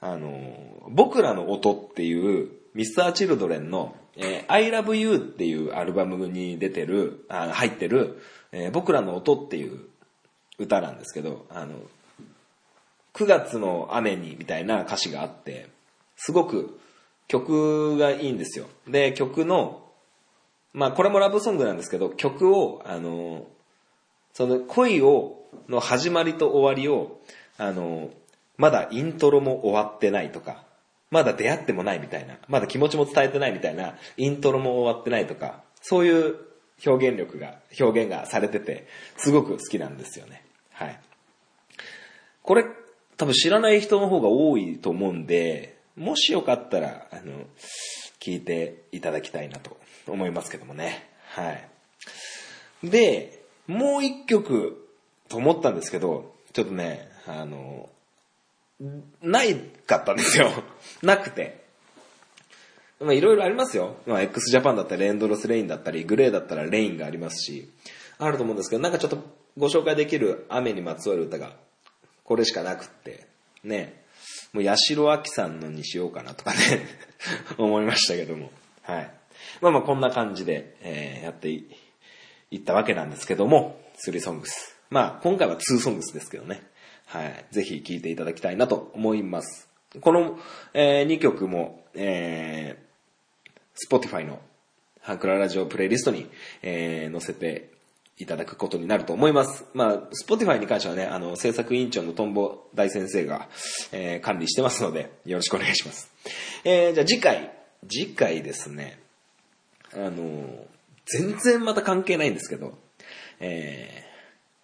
[0.00, 0.56] あの、
[0.90, 9.80] 僕らの音っていう、ミスターチルドレンの、えー、I love you っていうアルバムに出てる、あ入ってる、えー、僕らの音っていう
[10.58, 11.74] 歌なんですけど、あの、
[13.14, 15.68] 9月の雨にみたいな歌詞があって、
[16.16, 16.78] すごく
[17.28, 18.66] 曲がいいんですよ。
[18.86, 19.82] で、曲の、
[20.72, 23.46] まあこれもラブソングなんですけど、曲を、あの、
[24.32, 27.20] その恋を、の始まりと終わりを、
[27.58, 28.10] あの、
[28.56, 30.64] まだイントロも終わってないとか、
[31.10, 36.36] まだ出会ってもないみたいな、まだ気持ちも伝えてないみたいな、イントロも終わってないとか、そういう
[36.86, 40.44] 表現力が、表現がされてて、すごく好きなんですよね。
[40.72, 41.00] はい。
[42.42, 42.64] これ、
[43.22, 47.44] 多分知らない人の方が多いと思うんで、もしよかったら、あの、
[48.18, 49.76] 聞いていただきたいなと
[50.08, 51.08] 思いますけどもね。
[51.28, 51.68] はい。
[52.82, 54.88] で、もう一曲
[55.28, 57.88] と思ったんですけど、ちょっとね、あの、
[59.22, 60.50] ないかったんですよ。
[61.00, 61.62] なくて。
[62.98, 63.98] まあいろいろありますよ。
[64.04, 67.70] まあ x ジャパンだったらエンドロスレインだったり、グレーだったらレインがありますし、
[68.18, 69.18] あると思うんですけど、なんかちょっと
[69.56, 71.52] ご紹介できる雨にまつわる歌が、
[72.24, 73.26] これしかなくって、
[73.64, 74.02] ね、
[74.52, 76.58] もう八代亜紀さんのにしようかなとかね、
[77.58, 78.50] 思いましたけども、
[78.82, 79.10] はい。
[79.60, 81.66] まあまあこんな感じで、えーやってい
[82.50, 84.76] いったわけなんですけども、3ソングス。
[84.90, 86.62] まあ今回は2ソングスですけどね。
[87.06, 87.44] はい。
[87.50, 89.68] ぜひ聴いていただきたいなと思います。
[90.00, 90.38] この、
[90.74, 94.40] え2曲も、えー、Spotify の
[95.00, 96.30] ハンクララジオプレイリストに、
[96.62, 97.71] えー載せて
[98.18, 99.64] いただくことになると思います。
[99.74, 103.48] まあ、Spotify に関してはね、あの、制作委員長のトンボ大先生が、
[103.90, 106.10] えー管理してますので、よろしくお願いします。
[106.64, 107.50] えーじゃあ次回、
[107.88, 108.98] 次回ですね、
[109.94, 110.66] あの、
[111.06, 112.78] 全然また関係ないんですけど、
[113.40, 114.04] え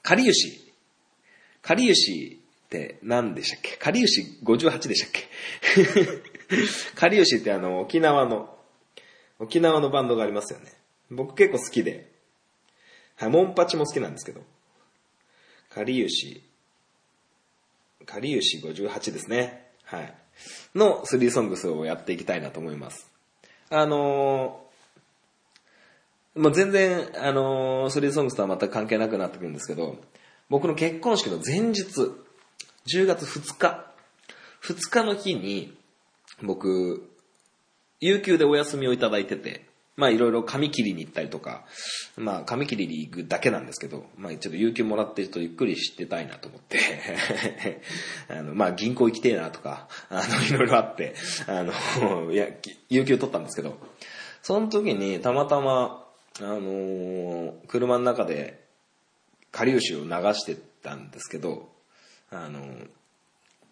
[0.04, 0.64] ー、かりゆし。
[1.62, 3.76] かりゆしって何でしたっけ？
[3.76, 6.94] かりゆし58でしたっけ？
[6.94, 8.54] かりゆしってあの、沖縄の、
[9.38, 10.72] 沖縄のバンドがありますよね。
[11.10, 12.10] 僕結構好きで、
[13.18, 14.42] はい、モンパチも好きなんですけど、
[15.70, 16.42] かりゆし、
[18.06, 19.66] かりゆし58ですね。
[19.84, 20.14] はい。
[20.74, 23.10] の3ソングスをやっていきたいなと思います。
[23.70, 24.68] あのー
[26.38, 29.96] もう全然、あのー、3ソングスとは全く関係なくなってくるんですけど、
[30.48, 31.82] 僕の結婚式の前日、
[32.86, 33.92] 10月2日、
[34.62, 35.76] 2日の日に、
[36.42, 37.10] 僕、
[38.00, 39.67] 有給でお休みをいただいてて、
[39.98, 41.64] まあいろいろ髪切りに行ったりとか、
[42.16, 46.78] まあ髪切りに行くだけなんですけど、まあちょっと有給もらってちょっとゆっくりしてたいなと思って、
[48.30, 51.16] あの、まあ銀行行きてえなとか、あの、いろいろあって、
[51.48, 52.46] あの、 いや、
[52.88, 53.76] 有給取ったんですけど、
[54.42, 56.06] その時にたまたま、
[56.40, 58.64] あのー車の中で、
[59.50, 61.68] かりゆしを流してたんですけど、
[62.30, 62.88] あのー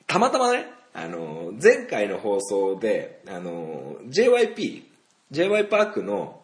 [0.08, 4.95] たまたまね、あのー前回の放送で、あの JYP、
[5.32, 6.42] JY パークの、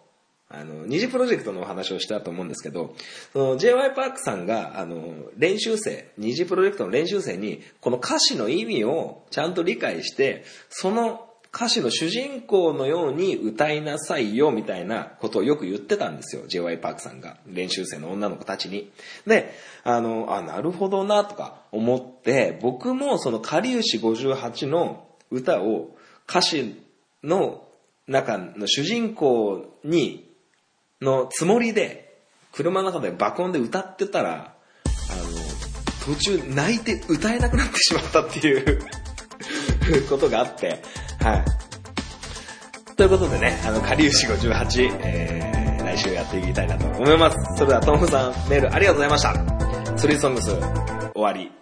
[0.48, 2.94] あの、二次プロジェクトのお話をしたと思うんですけど、
[3.32, 17.36] その JY パークさんが、あの、練習生、二次プロジェクトの練習生に、この歌詞の意味をちゃんと理解して、その歌詞の主人公のように歌いなさいよ、みたいなことをよく言ってたんですよ、JY パークさんが。
[17.46, 18.90] 練習生の女の子たちに。
[19.26, 19.52] で、
[19.84, 25.94] あの、あ、なるほどな、とか思って、僕もその、かりゆし58の歌を
[26.26, 26.82] 歌詞
[27.22, 27.66] の
[28.12, 30.31] 中の主人公に、
[31.01, 32.22] のつもりで、
[32.53, 35.16] 車の中で爆音で歌ってたら、あ
[36.09, 38.83] の、途中泣いて歌えなくなってしまったっていう
[40.09, 40.83] ことがあって、
[41.20, 41.44] はい。
[42.94, 47.37] ということでね、あの、かりゆし58、えー、来週やっていきたいなと思います。
[47.57, 49.98] それでは、トムさん、メールありがとうございました。
[49.98, 50.51] スリーソングス、
[51.14, 51.62] 終わり。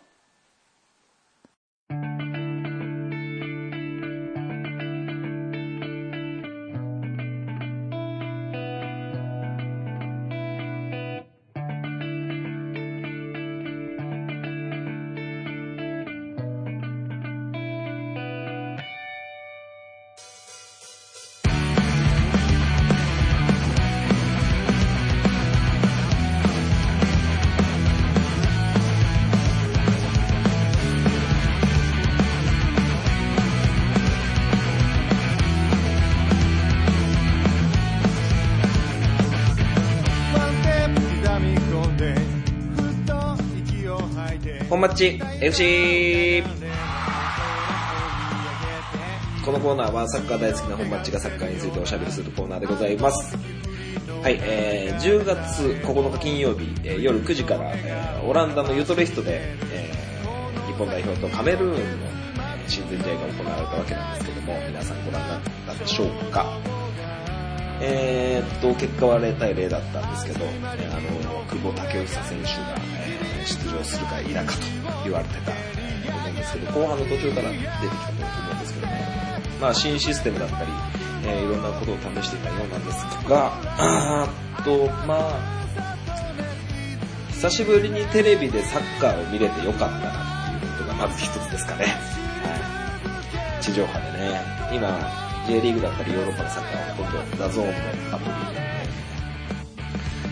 [44.80, 46.42] 本町 FC
[49.44, 53.36] このコーナーはサッカー大好きな本町がサッカーについておしゃべりするコーナーでございます。
[54.22, 59.40] はい、えー、10月9日金曜日、えー夜9時から、えーオランダのユトレヒトで、
[59.70, 61.76] えー日本代表とカメルーンの
[62.66, 66.46] 親善試合が行われたわけなんですけども、皆さんご覧になったでしょうか？
[67.82, 74.58] えーっと、結果は0対0だったんですけど、えーあの、久保建英選手が、え出場するか否かと
[75.04, 80.70] 言われてた、と思うんですけど、後半の途中から出てきたと思うんですけどね、まあ新システムだったり、
[81.24, 82.96] えーいろんなことを試していたようなんです
[83.28, 85.60] が、あーっと、まあ、
[87.32, 91.86] 久しぶりにテレビでサッカーを見れてよかったなっていうことがまず一つですかね。
[93.62, 94.40] 地上波でね、
[94.72, 97.72] 今、J リーグだったりヨーロッパのサッカーはほとんど DAZN の
[98.14, 98.86] アプリで、ね、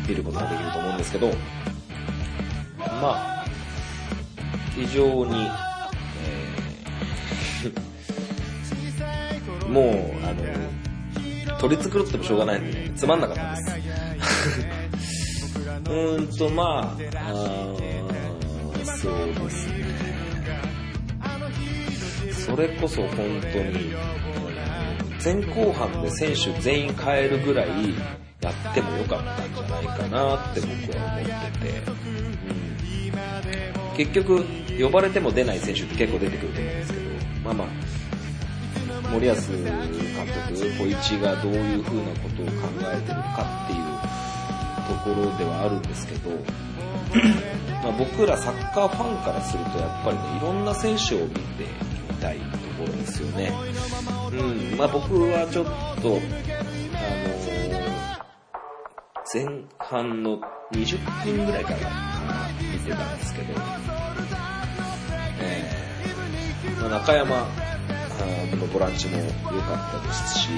[0.08, 1.26] 見ることができると思うんですけど、
[2.78, 3.44] まあ、
[4.76, 7.72] 非常に、えー
[9.68, 9.84] もう、
[10.24, 10.32] あ
[11.52, 13.62] の、取り繕ってもしょうがないんで、ね、つまんなかったです。
[15.66, 17.32] うーんと、まあ、あ
[18.96, 19.74] そうですね。
[22.32, 23.92] それこそ本当に、
[25.22, 27.68] 前後半で選手全員変えるぐらい
[28.40, 31.82] やってもよかったんじゃないかなって僕は思ってて、
[33.90, 34.44] うん、結局
[34.80, 37.04] 呼ばれても出ない選手って結構出てくると思うんですけど、
[37.44, 37.68] まあまあ、
[39.10, 39.42] 森保監
[40.46, 43.88] 督、小一がどういう風なことを考えてるかっていう
[44.88, 46.30] ところではあるんですけど、
[47.82, 51.40] まあ僕らサッカーファンからするとやっぱりね、いろんな選手を見て
[52.08, 52.44] みたいと
[52.78, 53.52] ころですよね。
[54.32, 56.48] うん、まあ僕はちょっと、あのー
[59.30, 59.44] 前
[59.78, 60.40] 半の
[60.72, 63.52] 20分ぐらいからかな見てたんですけど、
[65.42, 67.46] えーまあ、中山
[68.56, 70.48] のボランチも良かったですし、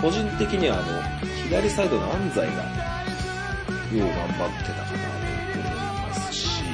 [0.00, 4.94] 個人的にはあの、左サイドの安西が、よう頑張ってたかなと
[5.54, 5.76] 思い
[6.08, 6.64] ますし、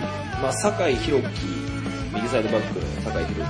[0.41, 1.29] まあ、酒井宏樹、
[2.15, 3.43] 右サイドバックの酒井宏樹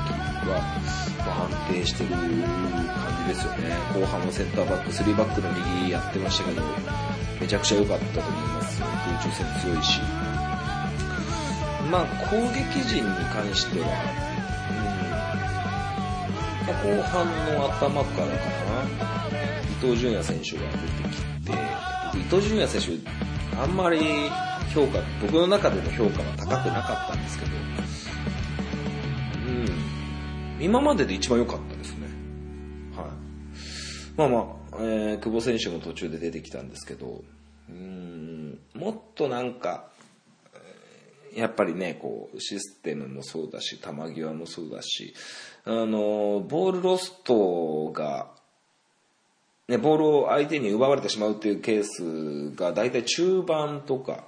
[0.50, 2.28] は、安定してる感
[3.22, 3.76] じですよね。
[3.94, 5.48] 後半のセンターバック、3バックの
[5.80, 6.62] 右やってましたけど、
[7.40, 8.80] めちゃくちゃ良かったと思います。
[8.80, 10.00] 空中戦強いし。
[11.90, 13.86] まあ、攻撃陣に関しては、
[16.84, 18.32] うん、後半の頭からか
[18.64, 18.82] な、
[19.70, 21.52] 伊東純也選手が出てきて、
[22.18, 24.30] 伊東純也選手、あんまり
[24.72, 27.50] 評価、僕の中での評価は高くなかったんですけど、
[29.48, 29.66] うん、
[30.62, 32.06] 今までで一番良かったですね。
[32.96, 33.06] はい。
[34.16, 37.22] まあまあ、えー、久保選手も途中で出てきたんですけど、
[37.68, 39.88] うん、もっとなんか、
[41.34, 45.14] やっぱりね、こう、システムもそうだし、球際もそうだし、
[45.64, 48.30] あの、ボールロストが、
[49.68, 54.24] ね、ボールを相手に奪われてしまうっていうケースが大体中盤とか、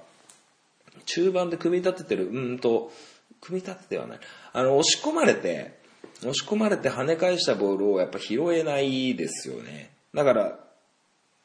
[1.05, 2.91] 中盤で組み立ててる、うんと、
[3.39, 4.19] 組み立ててはない。
[4.53, 5.84] あの、押し込まれて、
[6.29, 9.91] 押し込まれて跳ね返したボールをやっぱ拾えないですよね。
[10.13, 10.59] だから、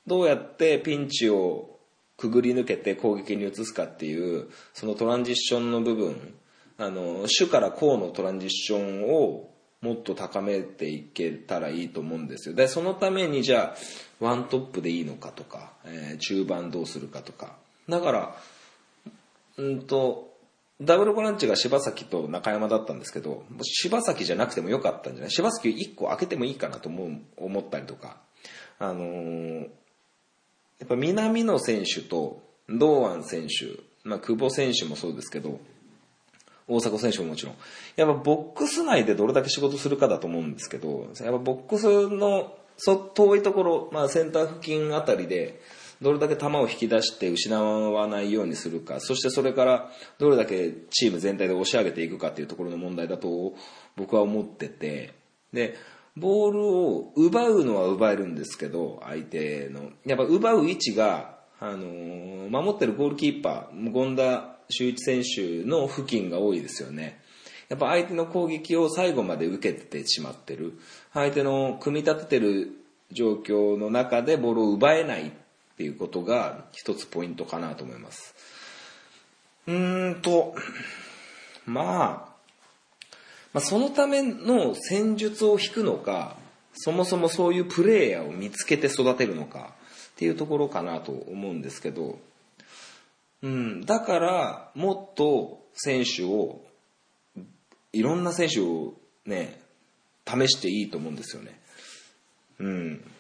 [0.07, 1.79] どうやってピンチを
[2.17, 6.35] くぐり抜けて攻撃に移すかっていう、そのトランジッションの部分、
[6.79, 9.51] あの、主から攻のトランジッションを
[9.83, 12.55] もっと高めていけたらいいと思うんですよ。
[12.55, 17.57] で、そのためにじゃあ、ワントップでいいのかとか、えー中盤どうするかとか。
[17.89, 18.37] だから、
[19.57, 20.30] うんと、
[20.81, 25.31] ダブルボランチが柴崎と中山だったんですけど、柴崎じゃなくてもよかったんじゃない？
[25.31, 28.17] 柴崎1個開けてもいいかなと思う思ったりとか。
[28.79, 29.69] あのー
[30.79, 35.61] やっぱ南野選手と堂安選手、まあ久保選手もそうですけど、
[36.67, 37.55] 大迫選手ももちろん。
[37.97, 45.61] やっぱボックス内でどれだけ仕事するかだと思うんですけど、やっぱボックスのそ遠いところ、まあセンター付近あたりで、
[46.01, 53.55] どれだけ球を引き出して失わないようにするか、そしてそれからどれだけチーム全体で押し上げていくかっていうところの問題だと
[53.97, 55.15] 僕は思ってて、
[55.53, 55.77] で、
[56.17, 59.91] ボールを奪うのは奪えるんですけど、相手の。
[60.05, 67.21] やっぱ奪う位置が、あの守ってるゴールキーパー、権田修一選手の付近が多いですよね。
[67.69, 70.79] やっぱ相手の攻撃を最後まで受けてしまってる。
[71.13, 72.73] 相手の組み立ててる
[73.13, 75.33] 状況の中でボールを奪えない
[75.81, 78.35] ていうことが一つポイントかなと思います。
[79.67, 80.55] うーんと、
[81.65, 83.15] まあ、
[83.55, 86.37] まあ、そのための戦術を引くのか、
[86.75, 89.73] そもそもそういうプレイヤーを見つけて育てるのか
[90.13, 92.19] っていうところかなと思うんですけど、
[93.41, 96.61] うん、だからもっと選手を
[97.95, 98.93] いろんな選手を
[99.25, 99.63] ね、
[100.27, 101.59] 試していいと思うんですよね。
[102.59, 103.11] うん。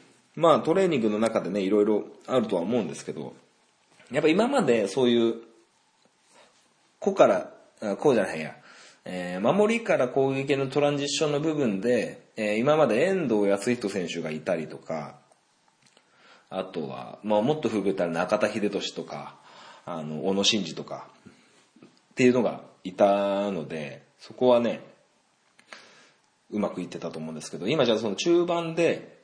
[0.40, 3.34] まあトレーニングの中でね、いろいろあるとは思うんですけど、
[4.10, 5.34] やっぱ今までそういう、
[6.98, 8.56] こから、あこうじゃないや、
[9.04, 15.18] えー守りから攻撃のトランジッションの部分で、えー今まで遠藤康人選手がいたりとか、
[16.48, 19.36] あとは、まあもっと古くたら中田秀俊とか、
[19.84, 21.08] あの、小野伸二とか、
[21.84, 24.80] っていうのがいたので、そこはね、
[26.50, 29.19] うまくいってたと思うんですけど、今じゃあその中盤で、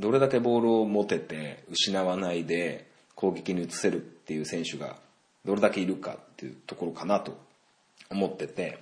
[0.00, 4.96] どれだけボールを持てて、失わないで攻撃に移せるっていう選手が、
[5.44, 7.38] どれだけいるかっていうところかなと
[8.10, 8.78] 思ってて、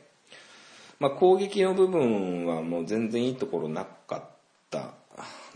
[0.99, 4.23] まあ攻撃の部分はもう全然いいところなかっ
[4.71, 4.95] た。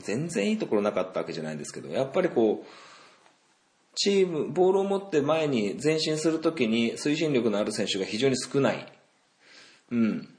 [0.00, 2.66] 全然いいところなかったわけじゃないんですけど、やっぱりこう、
[3.94, 8.92] チーム、ボールを持って前に前進するときに推進力のある選手が非常に少ない。
[9.90, 10.35] うん。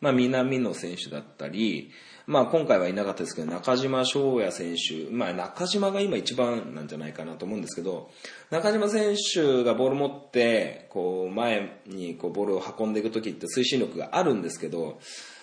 [0.00, 1.90] まあ、南野選手だったり、
[2.26, 8.10] まあ、今回はいなかったですけど、中島翔也選手、まあ、中島が今一番なんじゃないかなと思うんですけど、
[8.50, 15.00] 中島選手がボール持って、こう、前にこうボールを運んでいくときって推進力があるんですけど、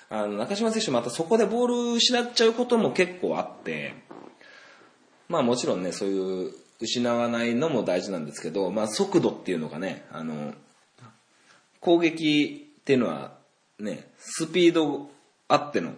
[0.09, 3.93] あの、中島選手またそこでボール失っちゃうことも結構あって、
[5.27, 10.53] まあもちろんね、そういう失わないのも大事なんですけど、まあ速度っていうのがね、あの、
[11.81, 13.36] 攻撃っていうのは
[13.79, 15.09] ね、スピード
[15.47, 15.93] あっての、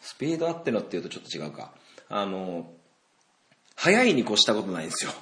[0.00, 1.72] スピードあってのっていうとちょっと違うか。
[2.08, 2.70] あの、
[3.76, 5.12] 速いに越したことないんですよ。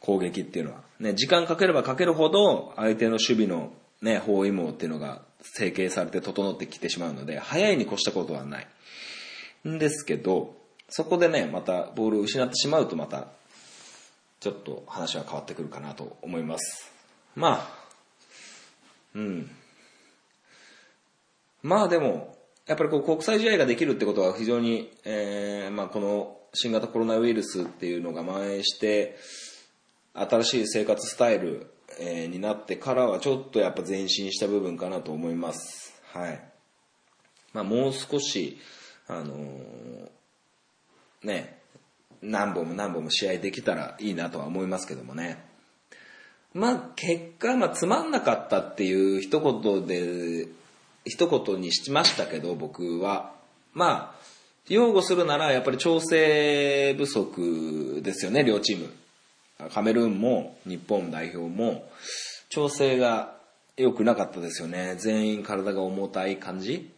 [0.00, 0.82] 攻撃っていうのは。
[1.00, 3.72] ね、時間かければかけるほど、相手の守備の
[4.02, 8.68] ね、包囲網っていうのが成形されて整ってきてしまうので、速いに越したことはない。
[9.68, 10.54] んですけど、
[10.88, 13.28] そこでね、またボールを失ってしまうとまた、
[14.38, 16.92] ちょっと話は変わってくるかなと思います。
[17.34, 17.86] まあ、
[19.14, 19.55] うん。
[21.66, 22.36] まあでも、
[22.68, 29.16] やっぱりこう国際試合ができるってことは非常に、えーまあこの新型コロナウイルスっていうのが蔓延して、
[30.14, 31.66] 新しい生活スタイル、
[31.98, 36.00] えーになってからはちょっとやっぱ前進した部分かなと思います。
[36.12, 36.40] はい。
[37.52, 38.58] まあもう少し、
[39.08, 40.08] あのー
[41.24, 41.58] ね、
[42.22, 45.44] 何本も何本も試合できたらいいなとは思いますけどもね。
[46.54, 50.46] まあ結果、まあつまんなかったっていう一言で、
[51.06, 53.32] 一言にしましたけど僕は。
[53.72, 54.26] まあ、
[54.68, 58.92] 擁護するならやっぱり調整不足ですよね、両チーム。
[59.72, 61.88] カメルーンも日本代表も
[62.50, 63.36] 調整が
[63.76, 64.96] 良くなかったですよね。
[64.98, 66.90] 全員体が重たい感じ。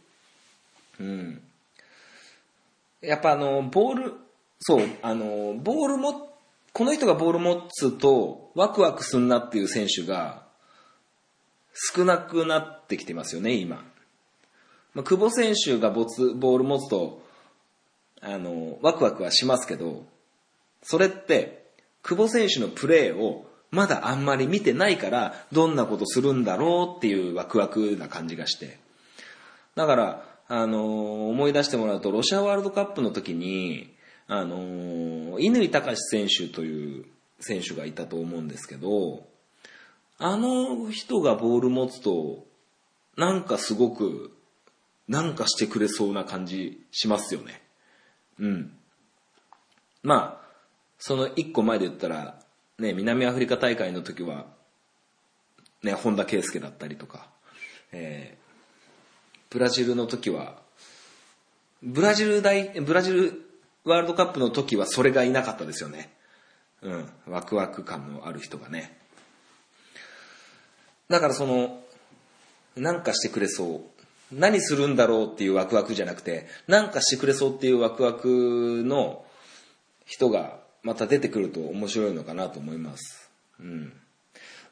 [0.98, 1.42] うん。
[3.00, 4.14] やっぱあの、ボール、
[4.61, 6.32] そう、あの、ボールも、
[6.72, 10.42] この人がボール持つとワクワクすんなっていう選手が
[11.94, 13.84] 少なくなってきてますよね、今。
[14.99, 17.22] まあ、久保選手がボツボール持つと、
[18.20, 20.05] あの、ワクワクはしますけど、
[20.82, 21.68] それって、
[22.03, 28.76] 久保選手のプレーをまだあんまり見てないから、どんなことするんだろうっていうワクワクな感じがして。
[29.76, 33.94] だから、あの思い出してもらうと、ロシアワールドカップの時に、
[34.26, 37.05] あの乾隆選手という
[37.38, 39.28] 選手がいたと思うんですけど、
[40.18, 42.44] あの人がボール持つと、
[43.16, 44.32] なんかすごく、
[45.09, 47.62] なんかしてくれそうな感じしますよね。
[48.38, 48.72] うん。
[50.02, 50.48] まあ、
[50.98, 52.40] その一個前で言ったら、
[52.78, 54.46] ね、南アフリカ大会の時は、
[55.82, 57.28] ね、本田圭佑だったりとか、
[57.92, 58.48] えー
[59.50, 60.59] ブラジルの時は、
[61.82, 63.50] ブラジル大、ブラジル
[63.84, 66.12] ワールドカップの時はそれがいなかったですよね。
[66.82, 67.11] うん。
[67.26, 68.98] ワクワク感のある人がね。
[71.09, 71.80] だからその、
[72.76, 73.97] なんかしてくれそう。
[74.33, 79.24] 何するんだろうっていうワクワクじゃなくて、なんかしてくれそうっていうワクワクの
[80.05, 83.31] 人がまた出てくると面白いのかなと思います。
[83.61, 83.93] うん。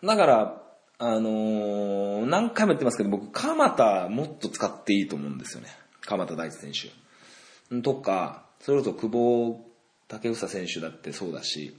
[0.05, 0.63] だから、
[0.99, 5.69] あのー何回も言ってますけど、僕、鎌田もっと使っていいと思うんですよね。
[6.01, 7.83] 鎌田大地選手。
[7.83, 9.67] とか、それこそ久保
[10.09, 11.77] 建英選手だってそうだし、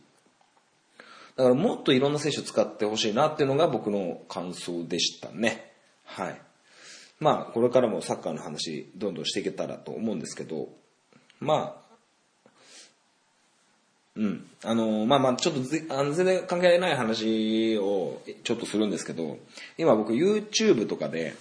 [1.36, 5.72] だからもっといろんな選手を使ってほしいなっていうのが僕の感想でしたね。
[6.04, 6.42] はい。
[7.20, 10.70] まあ、これからもサッカーの話、どんどんしていけたらと思うんですけど、
[11.40, 11.88] まあ、
[14.16, 14.48] うん。
[14.64, 15.62] あのまあまあ、ちょっと
[15.96, 19.38] あの全然関係ない話をちょっとするんですけど、
[19.78, 21.36] 今僕 YouTube とかで、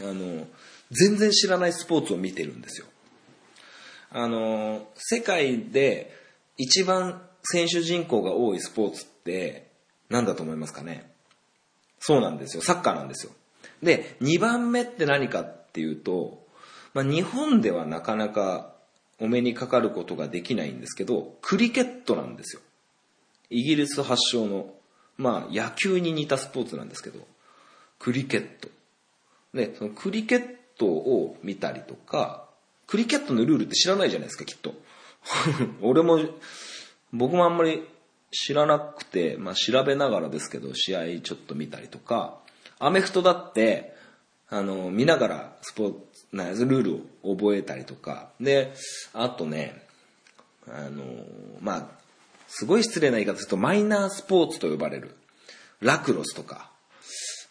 [0.00, 0.46] あの
[0.90, 2.86] 全然知らないスポーツを見てるんですよ。
[4.10, 6.14] あの世界で
[6.56, 9.70] 一番選手人口が多いスポーツって
[10.08, 11.10] 何だと思いますかね？
[12.00, 12.62] そうなんですよ。
[12.62, 13.32] サッカーなんですよ。
[13.82, 16.46] で、2番目って何かっていうと、
[16.94, 18.74] まあ、日本ではなかなか
[19.20, 22.62] お目にかかることができないんですけど、クリケットなんですよ。
[23.50, 24.74] イギリス発祥の、
[25.16, 27.26] まあ野球に似たスポーツなんですけど、
[27.98, 28.68] クリケット。
[29.54, 32.48] で、そのクリケットを見たりとか、
[32.86, 34.74] クリケットのルールって知らないじゃないですか、きっと。
[35.82, 36.20] 俺も、
[37.12, 37.82] 僕もあんまり
[38.30, 42.40] 知らなくて、まあ調べながらですけど、試合ちょっと見たりとか、
[42.78, 43.94] アメフトだって、
[44.48, 48.74] あの、見ながらスポーツ、なルールを覚えたりとか、で、
[49.12, 49.82] あとね、
[50.68, 51.04] あの、
[51.60, 51.88] まあ、
[52.48, 55.16] すごい失礼な言い方すると、マイナースポーツと呼ばれる、
[55.80, 56.70] ラクロスとか、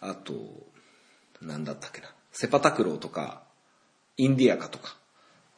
[0.02, 0.34] あと、
[1.42, 3.44] なんだったっけな、セパタクローとか、
[4.18, 4.98] インディアカとか。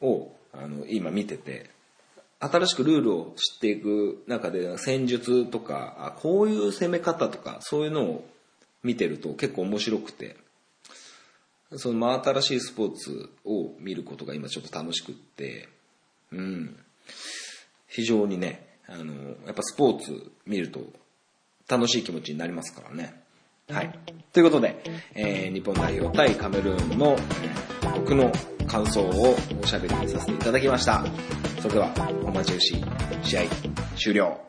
[0.01, 1.69] を、あの、今見てて、
[2.39, 8.25] 新しくルールを知っていく中で戦術とか、こういう攻め方とか、そういうのを
[8.83, 10.37] 見てると結構面白くて、
[11.75, 15.69] その真新しいスポーツを見ることが今ちょっと楽しくって、
[16.31, 16.79] うん。
[17.87, 19.13] 非常にね、あの、
[19.45, 20.81] やっぱスポーツ見ると
[21.67, 23.21] 楽しい気持ちになりますからね。
[23.69, 23.99] はい。
[24.33, 24.81] ということで、
[25.13, 28.31] えー、日本代表対カメルーンの、えー、僕の
[28.67, 31.03] 感想をおしゃべりさせていただきました。
[31.61, 32.83] それでは、お待ち牛、
[33.23, 33.41] 試合
[33.95, 34.48] 終了。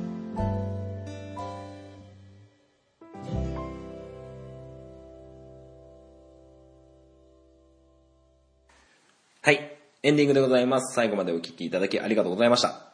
[10.03, 10.95] エンディングでございます。
[10.95, 12.87] 最後までお聞きいただきありがとうございました。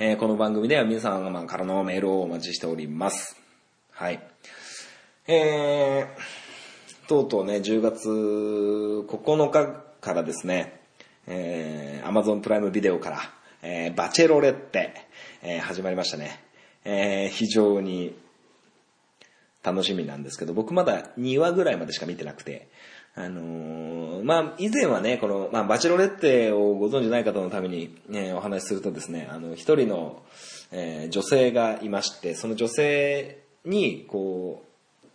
[0.00, 3.36] えー、この番組では皆様からのメールをお待ちしております。
[3.92, 4.20] はい。
[5.28, 10.80] えー、とうとうね、10月9日からですね、
[11.28, 13.20] えー、Amazon プライムビデオから、
[13.62, 14.94] えー、バチェロレッテ、
[15.42, 16.40] えー、始まりましたね。
[16.84, 18.16] えー、非常に
[19.62, 22.66] 楽しみなんですけど、僕まだ2話ぐらいまでしか見てなくて、
[23.14, 30.22] あのー、まあ、以前はね、この、まあ、バチロレッテをご存知ない方のために、ね、お話しするとですね、あの、一人の、
[30.70, 35.06] えー、女性がいまして、その女性に、こう、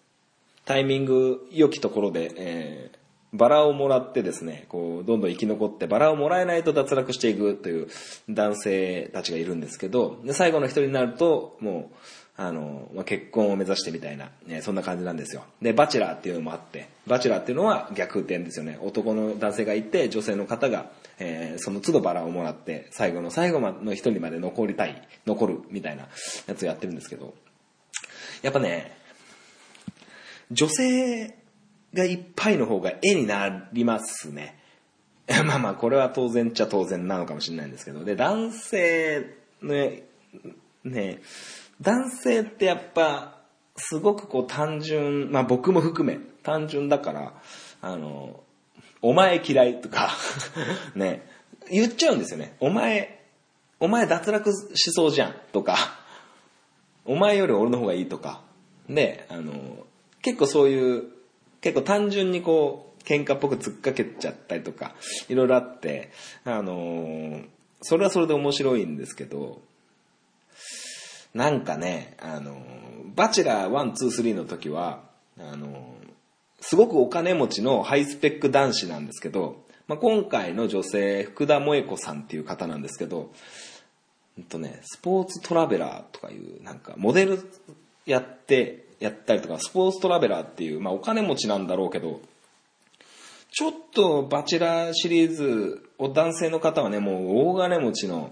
[0.66, 2.98] タイミング良きところで、えー、
[3.38, 7.88] バラをもらってですね、こう、どんどん生き残って、バラをもらえないと脱落していくという
[8.30, 11.96] 男性たちがいるんですけど、で最後の一人になると、もう、
[12.40, 15.44] あの、まあ、結婚を目指してみたいな、ね、そんな感じなんですよ。
[15.60, 18.78] で、バチェラーっていうのもあって、バチェラーっていうのは逆転ですよね。
[18.80, 26.08] 男の男性がいて、女性の方が、えー、その都度バラをもらって、最後の最後の一人まで残りたい、残るみたいな
[26.46, 27.34] やつをやってるんですけど、
[28.44, 28.96] やっぱね、
[30.52, 31.36] 女性
[31.96, 34.60] がいっぱいの方が絵になりますね。
[35.46, 39.26] まあまあ、これは当然っちゃ当然なのかもしれないんですけど、で、男性
[39.62, 40.04] ね、
[40.84, 41.20] ね、
[41.82, 43.38] 男性ってやっぱ、
[43.76, 47.34] すごくこう単純、まあ僕も含め、単純だから、
[47.82, 48.44] あの、
[49.02, 50.12] お前嫌いとか
[50.96, 51.28] ね、
[51.70, 52.56] 言っちゃうんですよね。
[52.60, 53.24] お前、
[53.80, 55.78] お前脱落しそうじゃんとか、
[57.06, 58.42] お前より俺の方がいいとか。
[58.90, 59.86] で、あの、
[60.22, 61.04] 結構そういう、
[61.62, 64.96] 結構単純にこう、喧嘩っぽく突っかけちゃったりとか、
[65.30, 66.12] いろいろあって、
[66.44, 67.42] あの、
[67.82, 69.62] それはそれで面白いんですけど、
[71.38, 72.58] なんかね、あの、
[73.16, 75.04] バチェラー1、2、3の時は、
[75.40, 75.94] あの、
[76.60, 83.32] すごくお金持ちのハイスペック男子なんですけど、まあ、今回の女性、福田萌子さんっていう方なんですけど、
[84.36, 87.40] うんとね、スポーツトラベラーとかいう、なんか、モデル
[88.08, 92.20] やって、やったりとか、スポーツトラベラーっていう、まあお金持ちなんだろうけど、
[93.52, 98.32] ちょっとバチェラーシリーズを男性の方はね、もう大金持ちの、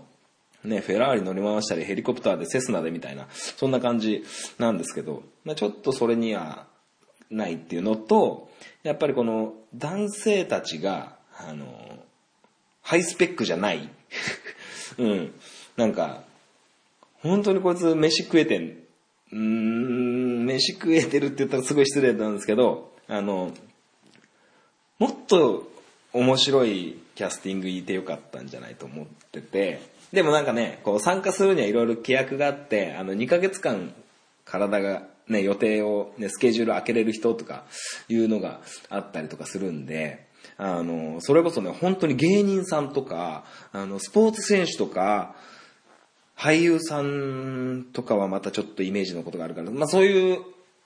[0.65, 4.23] ね、フェラーリ乗り回したりヘリコプターでセスナでみたいな、そんな感じ
[4.57, 6.67] なんですけど、まあ、ちょっとそれには
[7.29, 8.49] ないっていうのと、
[8.83, 11.99] やっぱりこの男性たちが、あの、
[12.81, 13.89] ハイスペックじゃない。
[14.97, 15.33] うん。
[15.75, 16.23] なんか、
[17.21, 18.83] 本当にこいつ飯食えてん、
[19.31, 23.51] うーん、飯食えてるって言ったらすごい失礼なんですけど、あの、
[24.99, 25.67] もっと
[26.15, 29.81] 面白いキャスティングいてよかったんじゃないと思ってて、
[30.13, 33.93] でもなんかね、こう参加するにはいろいろ規約があって、あの2ヶ月間
[34.45, 37.65] 体がね、予定をね、スケジュール開けれる人とか
[38.07, 40.25] いうのがあったりとかするんで、
[40.57, 43.43] あの、それこそね、本当に芸人さんとか、
[43.73, 45.35] あの、スポーツ選手とか、
[46.37, 50.39] 俳優さんとかはまたちょっとイメージのことがあるから、まあそういう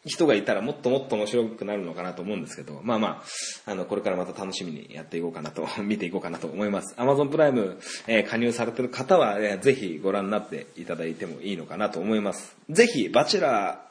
[0.10, 3.24] 人がいたらもっともっと面白くなるのかなと思うんですけど、まあま
[3.66, 6.96] あ、あの、これからまた楽しみにやっていこうかなと、 見ていこうかなと思います。
[6.98, 12.58] Amazon プライム、えー加入されてる方は、えーぜひご覧になっていただいてもいいのかなと思います。
[12.70, 13.86] ぜひ、バチェラ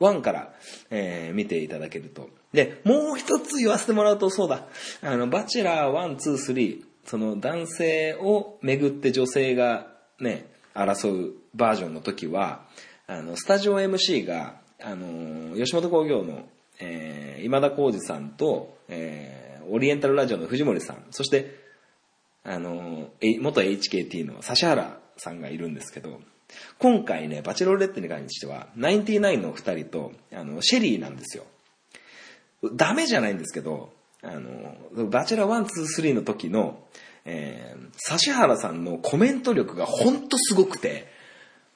[0.00, 0.54] ー1から、
[0.90, 2.30] えー見ていただけると。
[2.52, 4.66] で、もう一つ言わせてもらうと、そうだ、
[5.02, 9.88] あの、バチェラー1、2、3、その男性をめぐって女性が
[10.20, 12.66] ね、争うバージョンの時は、
[13.06, 16.48] あの、スタジオ MC が、あの、吉本興業の、
[16.80, 21.58] えー今田耕司さんと、えーオリエンタルラジオの藤森さん、そして、
[22.42, 23.10] あの、
[23.40, 26.20] 元 HKT の指原さんがいるんですけど、
[26.78, 31.44] 今回ね、バチェロレッテに関しては、ナインティナインの二人と、あの、シェリーなんですよ。
[32.74, 36.86] ダメじゃないんですけど、あの、バチェラー1、2、3の時の、
[37.24, 41.08] えー、指原さんのコメント力が本当すごくて、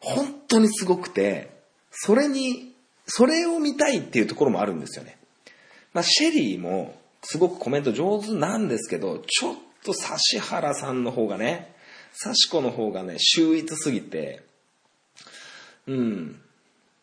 [0.00, 1.50] 本当にすごくて、
[1.90, 2.74] それに、
[3.08, 5.18] それを見たいっていうところもあるんですよね。
[5.92, 9.94] まあ、シェリーもすごくコメント上手なんですけど、ちょっと
[10.32, 11.74] 指原さんの方がね、
[12.24, 14.42] 指子の方がね、秀逸すぎて、
[15.86, 16.40] うん。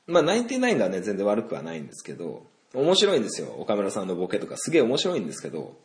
[0.07, 3.55] まあ、ナインティナインがね、全然悪くはないんですけど、面白いんですよ。
[3.57, 5.75] 岡村さんのボケとかすげえ面白いんですけど、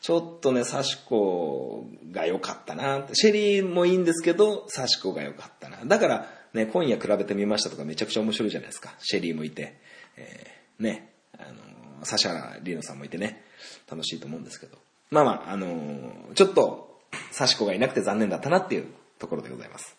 [0.00, 3.06] ちょっとね、サシコが良かったな。
[3.12, 5.84] シェリーもいいんですけど、サシコが良かったな。
[5.84, 8.94] だから、ね、今夜比べてみましたとかめちゃくちゃ面白いじゃないですか。
[8.98, 9.78] シェリーもいて、
[10.16, 13.44] えーね、あのー、指原莉乃さんもいてね、
[13.90, 14.78] 楽しいと思うんですけど。
[15.10, 17.00] まあまあ、あのーちょっと、
[17.32, 18.86] サシコがいなくて残念だったなっていう
[19.18, 19.96] ところでございます。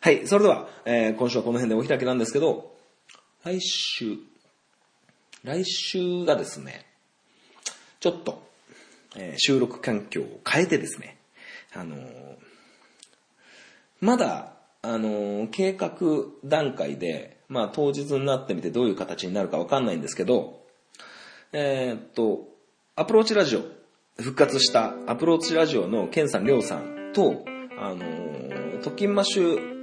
[0.00, 2.76] はい、それでは、えー今週はこの辺でお開きなんですけど、
[3.44, 4.16] 来週、
[5.42, 6.86] 来週がですね、
[8.00, 8.42] ちょっと、
[9.16, 11.18] えー収録環境を変えてですね、
[11.72, 12.36] あのー
[14.00, 14.53] まだ、
[14.84, 15.92] あの計画
[16.44, 20.62] 段階で、まあ当日になってみてどういう形になるかわかんないんですけど、
[21.52, 22.48] えーっと、
[22.94, 23.62] アプローチラジオ、
[24.20, 27.44] 復活したアプローチラジオのケンさん、りょうさんと、
[27.78, 29.74] あのー、トキンマッシュ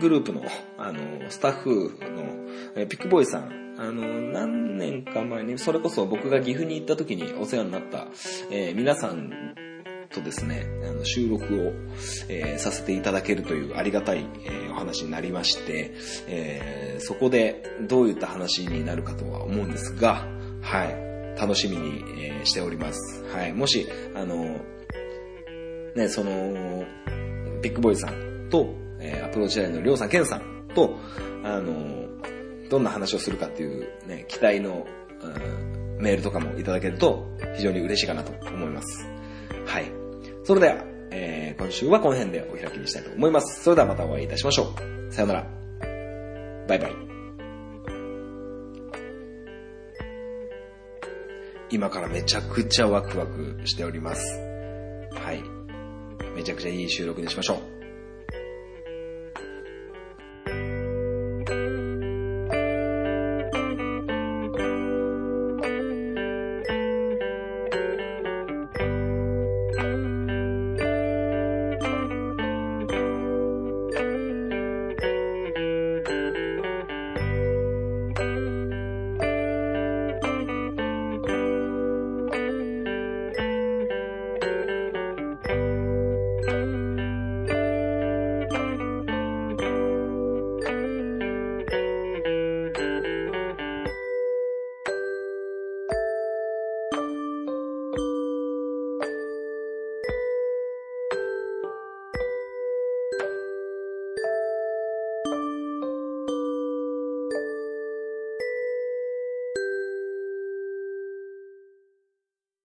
[0.00, 0.42] グループの、
[0.78, 8.06] あの、スタッフの、えピックボーイさん、あの、何年か前に、それこそ僕が岐阜に行った時にお世話になった、
[8.50, 9.54] えー皆さん
[10.14, 11.72] とですね、あの収録を、
[12.28, 15.92] えーさせていただけるというありがたい、えーお話になりまして、
[16.28, 20.26] えーそこでどういった話になるかとは思うんですが、
[20.62, 23.24] はい、楽しみに、えしております。
[23.32, 24.60] はい、もし、あの、
[25.96, 26.84] ね、その、
[27.62, 30.98] ビッグボーイさんと、えアプローチラインのりょうさん、けんさんと、
[31.42, 32.06] あの、
[32.70, 34.86] どんな話をするかっていうね、期待の、
[35.22, 35.26] う
[35.60, 39.08] んメールとかもいただけると非常に嬉しいかなと思います。
[39.64, 40.03] はい。
[40.44, 43.62] それでは、えー今週はこの辺でお開きにしたいと思います。
[43.62, 44.74] それではまたお会いいたしましょ
[45.08, 45.12] う。
[45.12, 45.46] さよなら。
[46.68, 46.92] バイバイ。
[51.70, 54.38] 今からめちゃくちゃワクワクしております。
[55.14, 55.42] はい。
[56.36, 57.73] めちゃくちゃいい収録にしましょう。